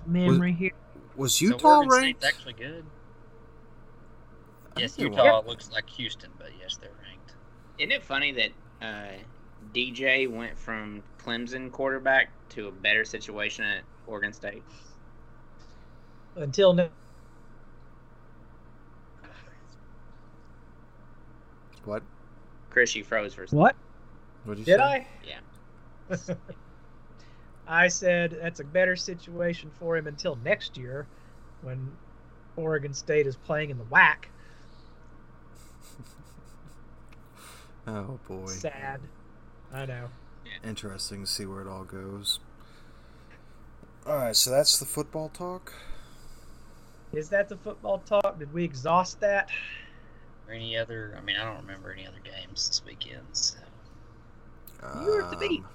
[0.06, 0.72] Memory here.
[1.16, 2.24] Was So Utah Oregon State's ranked?
[2.26, 2.86] actually good.
[4.76, 5.48] I Yes, Utah were.
[5.50, 7.36] looks like Houston, but yes, they're ranked.
[7.78, 8.52] Isn't it funny that
[8.82, 9.20] uh,
[9.74, 14.64] DJ went from Clemson quarterback to a better situation at Oregon State?
[16.36, 16.74] Until
[21.86, 22.04] What?
[22.70, 23.60] Chris, you froze for a second.
[23.60, 23.76] What?
[24.46, 24.84] What you Did say?
[24.84, 25.08] I?
[25.28, 26.18] Yeah.
[27.68, 31.08] I said that's a better situation for him until next year
[31.62, 31.92] when
[32.58, 34.16] Oregon State is playing in the WAC.
[37.86, 38.46] Oh boy.
[38.46, 39.02] Sad.
[39.74, 40.08] I know.
[40.64, 42.40] Interesting to see where it all goes.
[44.06, 45.74] All right, so that's the football talk.
[47.12, 48.40] Is that the football talk?
[48.40, 49.50] Did we exhaust that?
[50.48, 51.16] Or any other?
[51.18, 53.24] I mean, I don't remember any other games this weekend.
[53.32, 53.58] So
[55.02, 55.62] You were at the beat.
[55.62, 55.68] Um,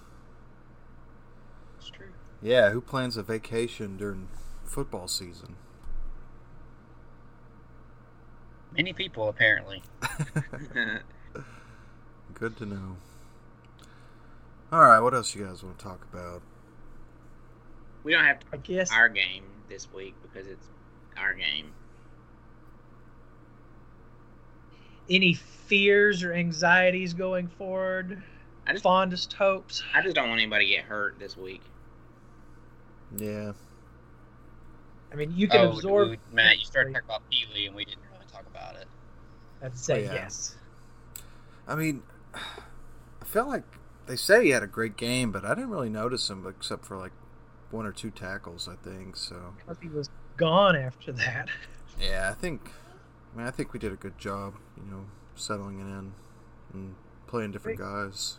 [1.79, 2.07] it's true.
[2.43, 4.29] Yeah, who plans a vacation during
[4.65, 5.57] football season?
[8.77, 9.83] Many people apparently.
[12.35, 12.97] Good to know.
[14.71, 16.43] All right, what else you guys want to talk about?
[18.05, 18.93] we don't have to I guess.
[18.93, 20.67] our game this week because it's
[21.17, 21.73] our game.
[25.11, 28.23] Any fears or anxieties going forward?
[28.67, 29.83] I just- Fondest hopes?
[29.95, 31.63] I just don't want anybody to get hurt this week.
[33.17, 33.53] Yeah.
[35.11, 36.11] I mean, you can oh, absorb.
[36.11, 38.87] dude, Matt, you started talking about Pili, and we didn't really talk about it.
[39.63, 40.15] I'd say Oh, yeah.
[40.15, 40.57] yes.
[41.67, 42.03] I mean,
[42.35, 43.65] I felt like
[44.07, 46.97] they say he had a great game, but I didn't really notice him except for
[46.99, 47.13] like
[47.71, 48.69] one or two tackles.
[48.69, 49.55] I think so.
[49.59, 51.49] Because he was gone after that.
[52.01, 52.71] Yeah, I think.
[53.39, 54.55] I mean, I think we did a good job.
[54.77, 55.05] You know,
[55.37, 56.13] settling it in
[56.73, 56.95] and
[57.29, 58.39] playing different guys.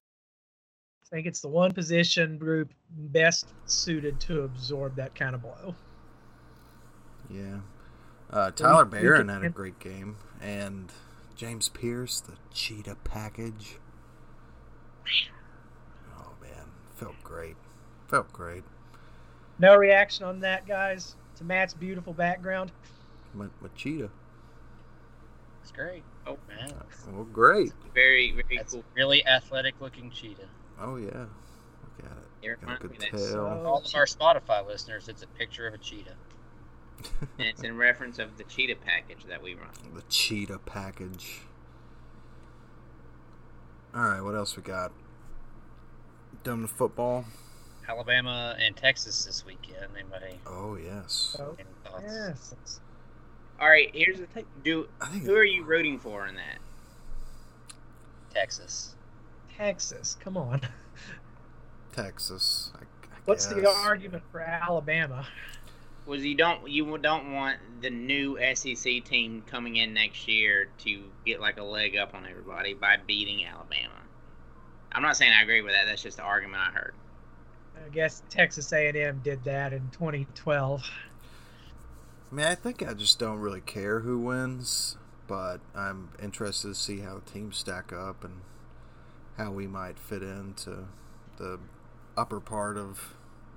[0.00, 5.74] I think it's the one position group best suited to absorb that kind of blow.
[7.28, 7.58] Yeah.
[8.30, 10.90] Uh, Tyler we Baron can- had a great game, and
[11.36, 13.76] James Pearce, the cheetah package.
[16.16, 17.56] Oh man, felt great.
[18.08, 18.64] Felt great.
[19.58, 21.16] No reaction on that, guys.
[21.36, 22.72] To Matt's beautiful background.
[23.34, 24.10] My, my cheetah.
[25.62, 26.02] It's great.
[26.26, 27.72] Oh man, uh, Well, great.
[27.94, 28.84] Very, very that's cool.
[28.94, 30.48] really athletic-looking cheetah.
[30.80, 31.06] Oh yeah.
[31.26, 32.10] Look at it.
[32.42, 33.20] It Got a reminds good me that tail.
[33.28, 36.14] so- all of our Spotify listeners, it's a picture of a cheetah.
[37.38, 39.70] And it's in reference of the cheetah package that we run.
[39.94, 41.40] the cheetah package.
[43.94, 44.92] All right, what else we got?
[46.44, 47.24] Done with football.
[47.88, 49.86] Alabama and Texas this weekend.
[49.98, 50.38] Anybody?
[50.46, 51.34] Oh yes.
[51.36, 52.04] So, Any thoughts?
[52.06, 52.80] yes.
[53.60, 54.46] All right, here's the thing.
[54.64, 54.88] Do
[55.22, 56.58] who are you rooting for in that?
[58.32, 58.94] Texas.
[59.56, 60.62] Texas, come on.
[61.92, 62.72] Texas.
[62.74, 65.26] I, I What's the argument for Alabama?
[66.06, 71.02] Was you don't you don't want the new SEC team coming in next year to
[71.26, 73.94] get like a leg up on everybody by beating Alabama?
[74.92, 75.84] I'm not saying I agree with that.
[75.86, 76.94] That's just the argument I heard.
[77.76, 80.82] I guess Texas A&M did that in 2012.
[82.30, 86.74] I mean, I think I just don't really care who wins, but I'm interested to
[86.74, 88.40] see how the teams stack up and
[89.36, 90.88] how we might fit into
[91.38, 91.58] the
[92.16, 93.14] upper part of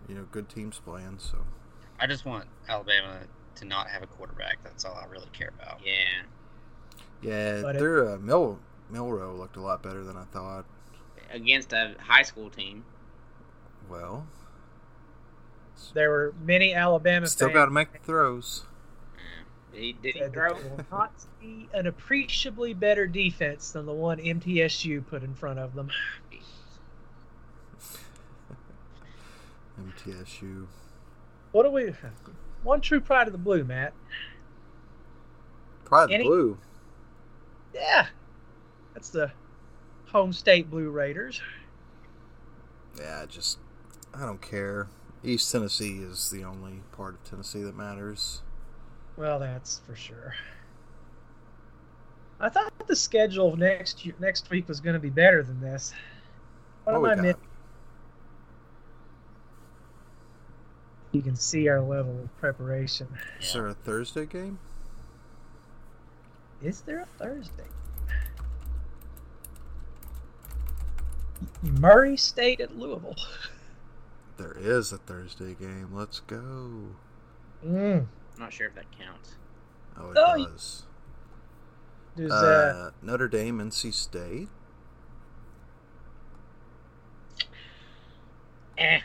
[0.08, 1.20] you know good teams playing.
[1.20, 1.40] So
[2.00, 3.20] I just want Alabama
[3.56, 4.64] to not have a quarterback.
[4.64, 5.82] That's all I really care about.
[5.86, 6.24] Yeah.
[7.22, 8.60] yeah, But it- their uh, Mil
[8.90, 10.66] Milroe looked a lot better than I thought.
[11.32, 12.86] Against a high school team.
[13.90, 14.26] Well,
[15.94, 18.64] There were many Alabama still fans got to make the throws.
[19.72, 20.54] He, did he said throw?
[20.54, 25.60] they will not see an appreciably better defense than the one MTSU put in front
[25.60, 25.90] of them.
[29.82, 30.68] MTSU.
[31.52, 31.94] What do we?
[32.64, 33.94] One true pride of the blue, Matt.
[35.86, 36.58] Probably Any- the blue.
[37.74, 38.08] Yeah,
[38.94, 39.32] that's the
[40.12, 41.42] home state Blue Raiders.
[43.00, 43.58] Yeah, just
[44.14, 44.88] I don't care.
[45.24, 48.42] East Tennessee is the only part of Tennessee that matters.
[49.16, 50.36] Well, that's for sure.
[52.40, 55.62] I thought the schedule of next year, next week was going to be better than
[55.62, 55.94] this.
[56.84, 57.42] What, What am I missing?
[61.14, 63.08] You can see our level of preparation.
[63.40, 64.60] Is there a Thursday game?
[66.62, 67.64] Is there a Thursday?
[71.62, 73.16] Murray State at Louisville.
[74.38, 75.90] There is a Thursday game.
[75.94, 76.96] Let's go.
[77.66, 78.08] Mm.
[78.34, 79.36] I'm not sure if that counts.
[79.98, 80.84] Oh, it Oh, does.
[82.16, 82.36] Does, uh,
[82.88, 84.50] Uh, Notre Dame, NC State.
[88.78, 89.02] eh.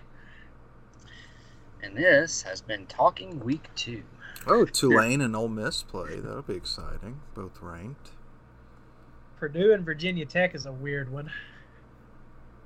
[1.82, 4.02] And this has been Talking Week 2.
[4.46, 6.18] Oh, Tulane and Ole Miss play.
[6.20, 7.20] That'll be exciting.
[7.34, 8.10] Both ranked.
[9.38, 11.30] Purdue and Virginia Tech is a weird one.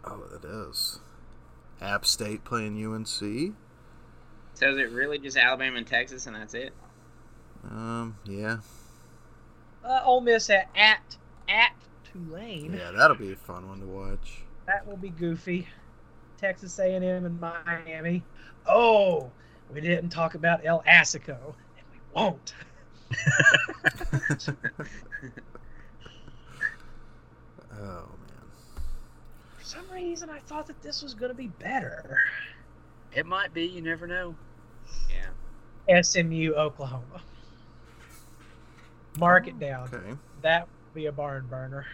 [0.05, 1.01] Oh, it is.
[1.83, 3.07] App State playing UNC.
[4.55, 6.73] So is it really just Alabama and Texas and that's it?
[7.65, 8.59] Um, yeah,
[9.85, 11.17] Uh, Ole Miss at at,
[11.49, 11.73] at
[12.13, 12.73] Tulane.
[12.73, 14.43] yeah, that'll be a fun one to watch.
[14.67, 15.69] That will be goofy.
[16.39, 18.23] Texas A&M and Miami.
[18.67, 19.31] Oh,
[19.73, 22.55] we didn't talk about El Asico, and we won't.
[27.75, 28.19] Oh man.
[28.19, 28.22] For
[29.73, 32.19] some reason, I thought that this was going to be better.
[33.13, 34.35] It might be, you never know.
[35.89, 36.03] Yeah.
[36.03, 37.23] SMU, Oklahoma.
[39.19, 39.89] Mark it down.
[39.93, 40.17] Okay.
[40.43, 41.87] That would be a barn burner.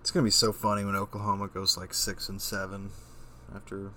[0.00, 2.90] It's gonna be so funny when Oklahoma goes like six and seven
[3.54, 3.90] after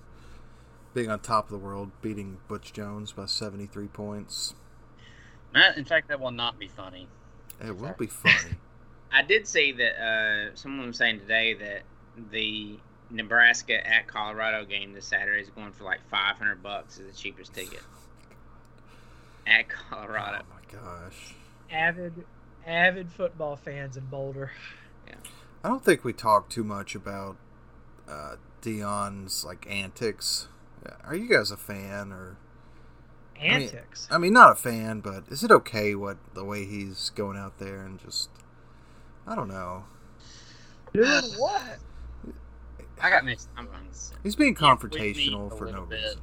[0.92, 4.54] being on top of the world, beating Butch Jones by seventy three points.
[5.54, 7.08] Matt, in fact, that will not be funny.
[7.64, 8.56] It will be funny.
[9.12, 11.82] I did see that uh, someone was saying today that
[12.30, 12.78] the
[13.10, 17.54] Nebraska at Colorado game this Saturday is going for like 500 bucks as the cheapest
[17.54, 17.82] ticket.
[19.46, 20.42] At Colorado.
[20.42, 21.34] Oh my gosh.
[21.70, 22.24] Avid,
[22.66, 24.52] avid football fans in Boulder.
[25.06, 25.14] Yeah.
[25.62, 27.36] I don't think we talked too much about
[28.08, 30.48] uh, Deion's like antics.
[31.04, 32.36] Are you guys a fan or
[33.38, 34.08] I mean, Antics.
[34.10, 37.58] I mean, not a fan, but is it okay what the way he's going out
[37.58, 38.30] there and just
[39.26, 39.84] I don't know.
[40.92, 41.78] Doing what?
[43.04, 46.00] I got mixed feelings, He's being Yeah, we need confrontational for no bit.
[46.02, 46.20] reason.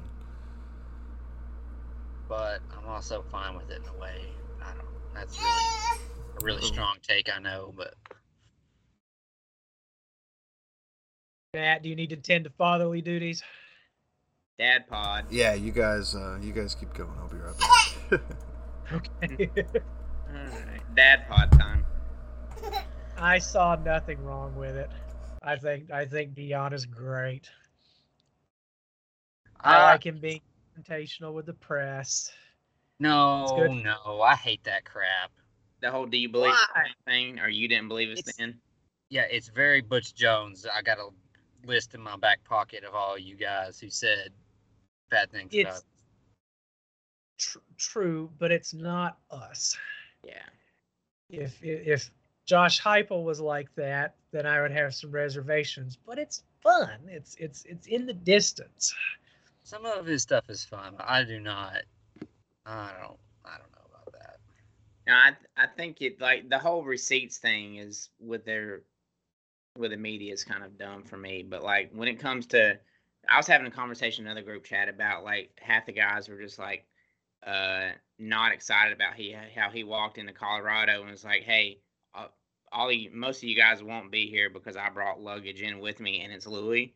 [2.28, 4.24] but I'm also fine with it in a way.
[4.60, 4.86] I don't.
[5.14, 6.00] That's really
[6.40, 7.94] a really strong take, I know, but
[11.54, 13.42] Matt, do you need to tend to fatherly duties?
[14.58, 15.26] Dad pod.
[15.30, 17.10] Yeah, you guys, uh, you guys keep going.
[17.20, 18.20] I'll be right back.
[18.92, 19.48] Okay.
[20.28, 20.94] Alright.
[20.96, 21.86] Dad pod time.
[23.16, 24.90] I saw nothing wrong with it.
[25.44, 27.50] I think I think Deion is great.
[29.60, 30.40] I Uh, like him being
[30.76, 32.32] confrontational with the press.
[32.98, 35.30] no, no, I hate that crap.
[35.80, 36.92] The whole do you believe Why?
[37.06, 38.60] thing, or you didn't believe us It's- then?
[39.08, 40.64] Yeah, it's very Butch Jones.
[40.64, 41.10] I got a
[41.64, 44.32] list in my back pocket of all you guys who said
[45.10, 45.74] bad things about.
[45.76, 45.84] It's
[47.36, 49.76] tr- true, but it's not us.
[50.24, 50.48] Yeah.
[51.28, 52.10] If if
[52.44, 55.96] Josh Heupel was like that, then I would have some reservations.
[55.96, 56.98] But it's fun.
[57.06, 58.94] It's it's it's in the distance.
[59.64, 61.82] Some of his stuff is fun, but I do not.
[62.66, 63.18] I don't.
[63.44, 64.38] I don't know about that.
[65.06, 68.82] No, I I think it like the whole receipts thing is with their
[69.78, 71.44] with the media is kind of dumb for me.
[71.48, 72.78] But like when it comes to,
[73.28, 76.40] I was having a conversation in another group chat about like half the guys were
[76.40, 76.86] just like
[77.46, 81.78] uh not excited about he how he walked into Colorado and was like, hey,
[82.14, 82.26] uh,
[82.70, 86.00] all you most of you guys won't be here because I brought luggage in with
[86.00, 86.94] me and it's Louis,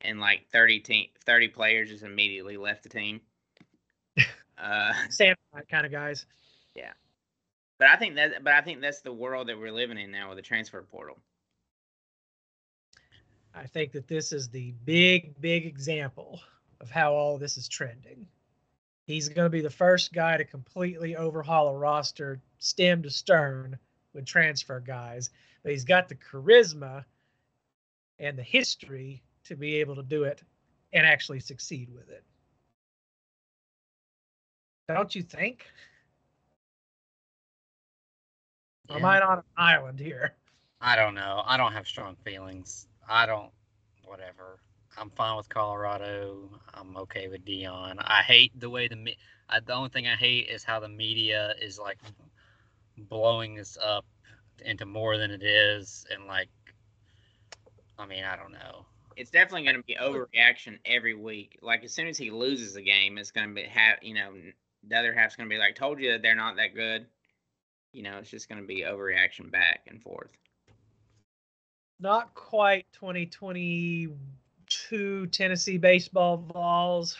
[0.00, 3.20] and like 30 team 30 players just immediately left the team.
[4.56, 5.34] Uh, Sam
[5.68, 6.26] kind of guys.
[6.76, 6.92] Yeah,
[7.78, 10.28] but I think that, but I think that's the world that we're living in now
[10.28, 11.18] with the transfer portal.
[13.54, 16.40] I think that this is the big, big example
[16.80, 18.26] of how all this is trending.
[19.06, 23.78] He's going to be the first guy to completely overhaul a roster stem to stern
[24.14, 25.30] with transfer guys,
[25.62, 27.04] but he's got the charisma
[28.18, 30.42] and the history to be able to do it
[30.92, 32.22] and actually succeed with it.
[34.88, 35.66] Don't you think?
[38.88, 40.34] Or am I on an island here?
[40.80, 41.42] I don't know.
[41.46, 42.86] I don't have strong feelings.
[43.08, 43.50] I don't.
[44.04, 44.60] Whatever.
[44.98, 46.50] I'm fine with Colorado.
[46.74, 47.96] I'm okay with Deion.
[47.98, 49.16] I hate the way the me-
[49.48, 51.98] I, the only thing I hate is how the media is like
[52.96, 54.04] blowing this up
[54.64, 56.48] into more than it is, and like,
[57.98, 58.86] I mean, I don't know.
[59.16, 61.58] It's definitely going to be overreaction every week.
[61.62, 64.32] Like as soon as he loses a game, it's going to be have you know
[64.88, 67.06] the other half's going to be like, "Told you that they're not that good."
[67.92, 70.30] You know, it's just going to be overreaction back and forth.
[72.00, 77.16] not quite 2022 Tennessee baseball balls.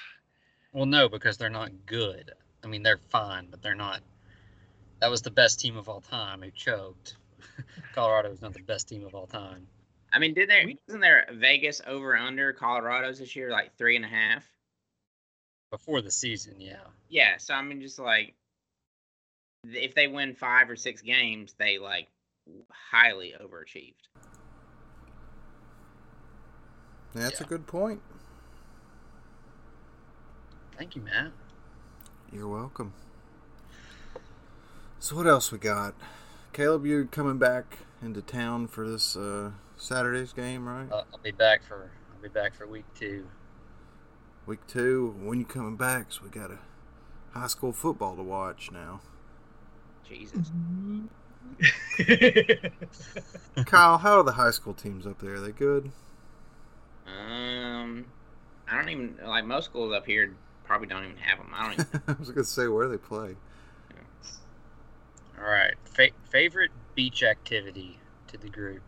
[0.73, 2.33] Well, no, because they're not good.
[2.65, 4.01] I mean, they're fine, but they're not.
[5.01, 7.17] That was the best team of all time who choked.
[7.95, 9.67] Colorado was not the best team of all time.
[10.13, 14.05] I mean, did there wasn't there Vegas over under Colorado's this year like three and
[14.05, 14.45] a half?
[15.71, 16.85] Before the season, yeah.
[17.09, 18.35] Yeah, so I mean, just like
[19.65, 22.09] if they win five or six games, they like
[22.71, 23.95] highly overachieved.
[27.15, 28.01] That's a good point.
[30.77, 31.31] Thank you, Matt.
[32.33, 32.93] You're welcome.
[35.05, 35.93] So what else we got?
[36.55, 40.91] Caleb, you're coming back into town for this uh, Saturday's game, right?
[40.91, 43.27] Uh, I'll be back for I'll be back for week two.
[44.47, 45.15] Week two.
[45.21, 46.07] When you coming back?
[46.09, 46.59] So we got a
[47.39, 49.03] high school football to watch now.
[50.09, 50.51] Jesus.
[53.67, 55.35] Kyle, how are the high school teams up there?
[55.35, 55.93] Are they good?
[57.07, 58.07] Um,
[58.67, 60.35] I don't even like most schools up here
[60.65, 61.51] probably don't even have them.
[61.53, 62.03] I don't even.
[62.09, 63.37] I was gonna say where they play.
[65.39, 65.75] All right.
[65.85, 68.83] Fa- favorite beach activity to the group.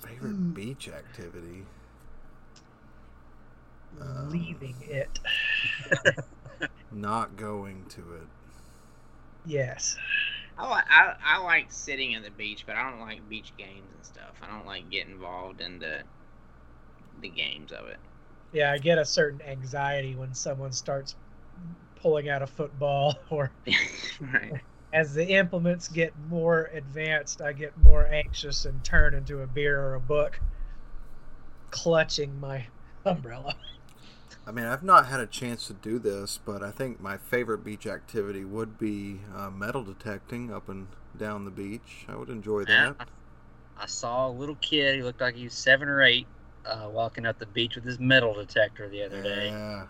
[0.00, 0.52] Favorite Hmm.
[0.54, 1.64] beach activity?
[4.00, 5.18] Um, Leaving it.
[6.92, 8.28] Not going to it.
[9.46, 9.96] Yes.
[10.56, 13.92] I, li- I I like sitting at the beach, but I don't like beach games
[13.94, 14.36] and stuff.
[14.42, 16.02] I don't like getting involved in the
[17.20, 17.98] the games of it.
[18.52, 21.16] Yeah, I get a certain anxiety when someone starts
[21.96, 23.50] pulling out a football or
[24.20, 24.52] right.
[24.94, 29.80] As the implements get more advanced, I get more anxious and turn into a beer
[29.80, 30.38] or a book,
[31.72, 32.66] clutching my
[33.04, 33.56] umbrella.
[34.46, 37.64] I mean, I've not had a chance to do this, but I think my favorite
[37.64, 40.86] beach activity would be uh, metal detecting up and
[41.18, 42.06] down the beach.
[42.08, 42.94] I would enjoy that.
[43.00, 43.04] I,
[43.82, 44.94] I saw a little kid.
[44.94, 46.28] He looked like he was seven or eight,
[46.66, 49.48] uh, walking up the beach with his metal detector the other day.
[49.48, 49.86] Yeah.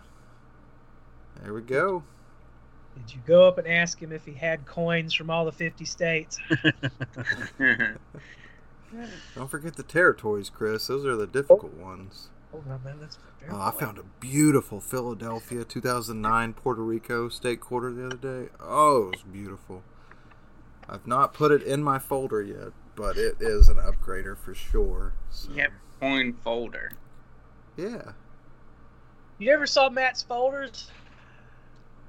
[1.43, 2.01] There we go.
[2.95, 5.85] Did you go up and ask him if he had coins from all the 50
[5.85, 6.39] states?
[9.35, 10.87] Don't forget the territories, Chris.
[10.87, 11.83] Those are the difficult oh.
[11.83, 12.29] ones.
[12.53, 17.59] Oh, no, man, that's very Oh, I found a beautiful Philadelphia 2009 Puerto Rico state
[17.59, 18.49] quarter the other day.
[18.61, 19.83] Oh, it was beautiful.
[20.87, 25.13] I've not put it in my folder yet, but it is an upgrader for sure.
[25.29, 26.93] So, you have coin folder.
[27.75, 28.11] yeah.
[29.37, 30.89] You ever saw Matt's folders?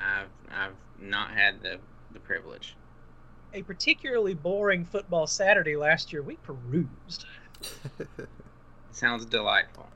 [0.01, 1.79] I've I've not had the
[2.13, 2.77] the privilege.
[3.55, 7.25] A particularly boring football Saturday last year, we perused.
[8.91, 9.89] Sounds delightful.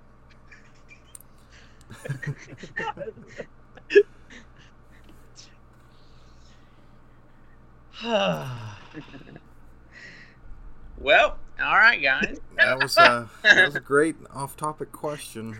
[11.00, 12.38] Well, all right, guys.
[12.56, 15.58] that was uh, that was a great off-topic question.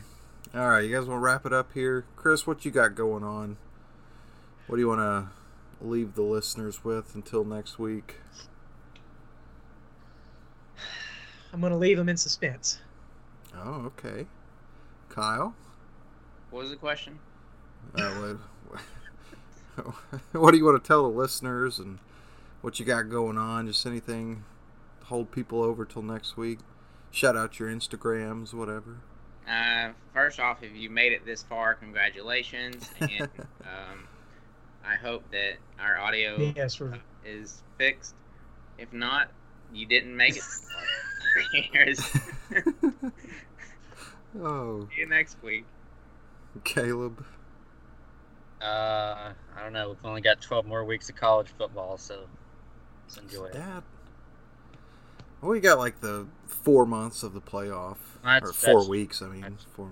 [0.55, 2.47] All right, you guys want to wrap it up here, Chris?
[2.47, 3.57] What you got going on?
[4.71, 8.19] What do you want to leave the listeners with until next week?
[11.53, 12.79] I'm going to leave them in suspense.
[13.53, 14.29] Oh, okay.
[15.09, 15.57] Kyle,
[16.51, 17.19] What was the question?
[17.97, 18.37] uh,
[19.75, 19.95] what,
[20.41, 21.99] what do you want to tell the listeners and
[22.61, 23.67] what you got going on?
[23.67, 24.45] Just anything
[25.01, 26.61] to hold people over till next week.
[27.11, 28.99] Shout out your Instagrams, whatever.
[29.49, 33.23] Uh, first off, if you made it this far, congratulations, and
[33.63, 34.07] um,
[34.85, 36.81] I hope that our audio Yes,
[37.25, 38.15] is fixed.
[38.79, 39.31] If not,
[39.73, 40.43] you didn't make it.
[40.43, 41.63] this far.
[41.73, 42.19] Here's-
[44.41, 45.65] oh, See you next week.
[46.65, 47.25] Caleb.
[48.61, 49.89] Uh, I don't know.
[49.91, 52.27] We've only got 12 more weeks of college football, so
[53.05, 53.53] let's enjoy it.
[53.55, 53.83] That.
[55.41, 59.23] Well, we got like the four months of the playoff, That's- or four weeks.
[59.23, 59.91] I mean, that's- four.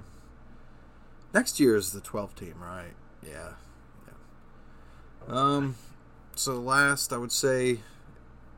[1.33, 2.95] Next year is the 12 team, right?
[3.23, 3.53] Yeah, yeah.
[5.29, 5.77] Um,
[6.35, 7.81] so last I would say,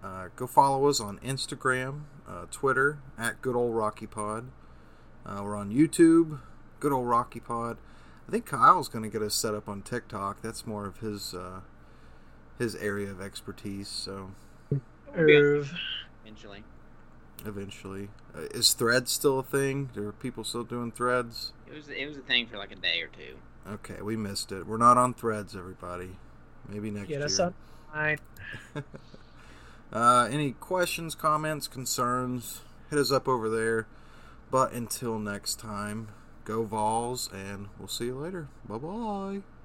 [0.03, 4.47] uh, go follow us on Instagram, uh, Twitter at Good Ole Rocky Pod.
[5.27, 6.41] Uh, we're on YouTube,
[6.79, 7.77] Good Ole Rocky Pod.
[8.27, 10.41] I think Kyle's going to get us set up on TikTok.
[10.41, 11.61] That's more of his uh,
[12.59, 13.89] his area of expertise.
[13.89, 14.31] So
[16.25, 16.63] Eventually,
[17.45, 18.09] eventually.
[18.35, 19.91] Uh, is Threads still a thing?
[19.97, 21.53] Are people still doing Threads?
[21.67, 23.37] it was it was a thing for like a day or two.
[23.69, 24.67] Okay, we missed it.
[24.67, 26.11] We're not on Threads, everybody.
[26.69, 27.27] Maybe next Get year.
[27.27, 27.55] us on
[29.93, 32.61] uh, any questions, comments, concerns?
[32.91, 33.87] Hit us up over there.
[34.51, 36.09] But until next time,
[36.45, 38.49] go Vols, and we'll see you later.
[38.69, 39.41] Bye bye.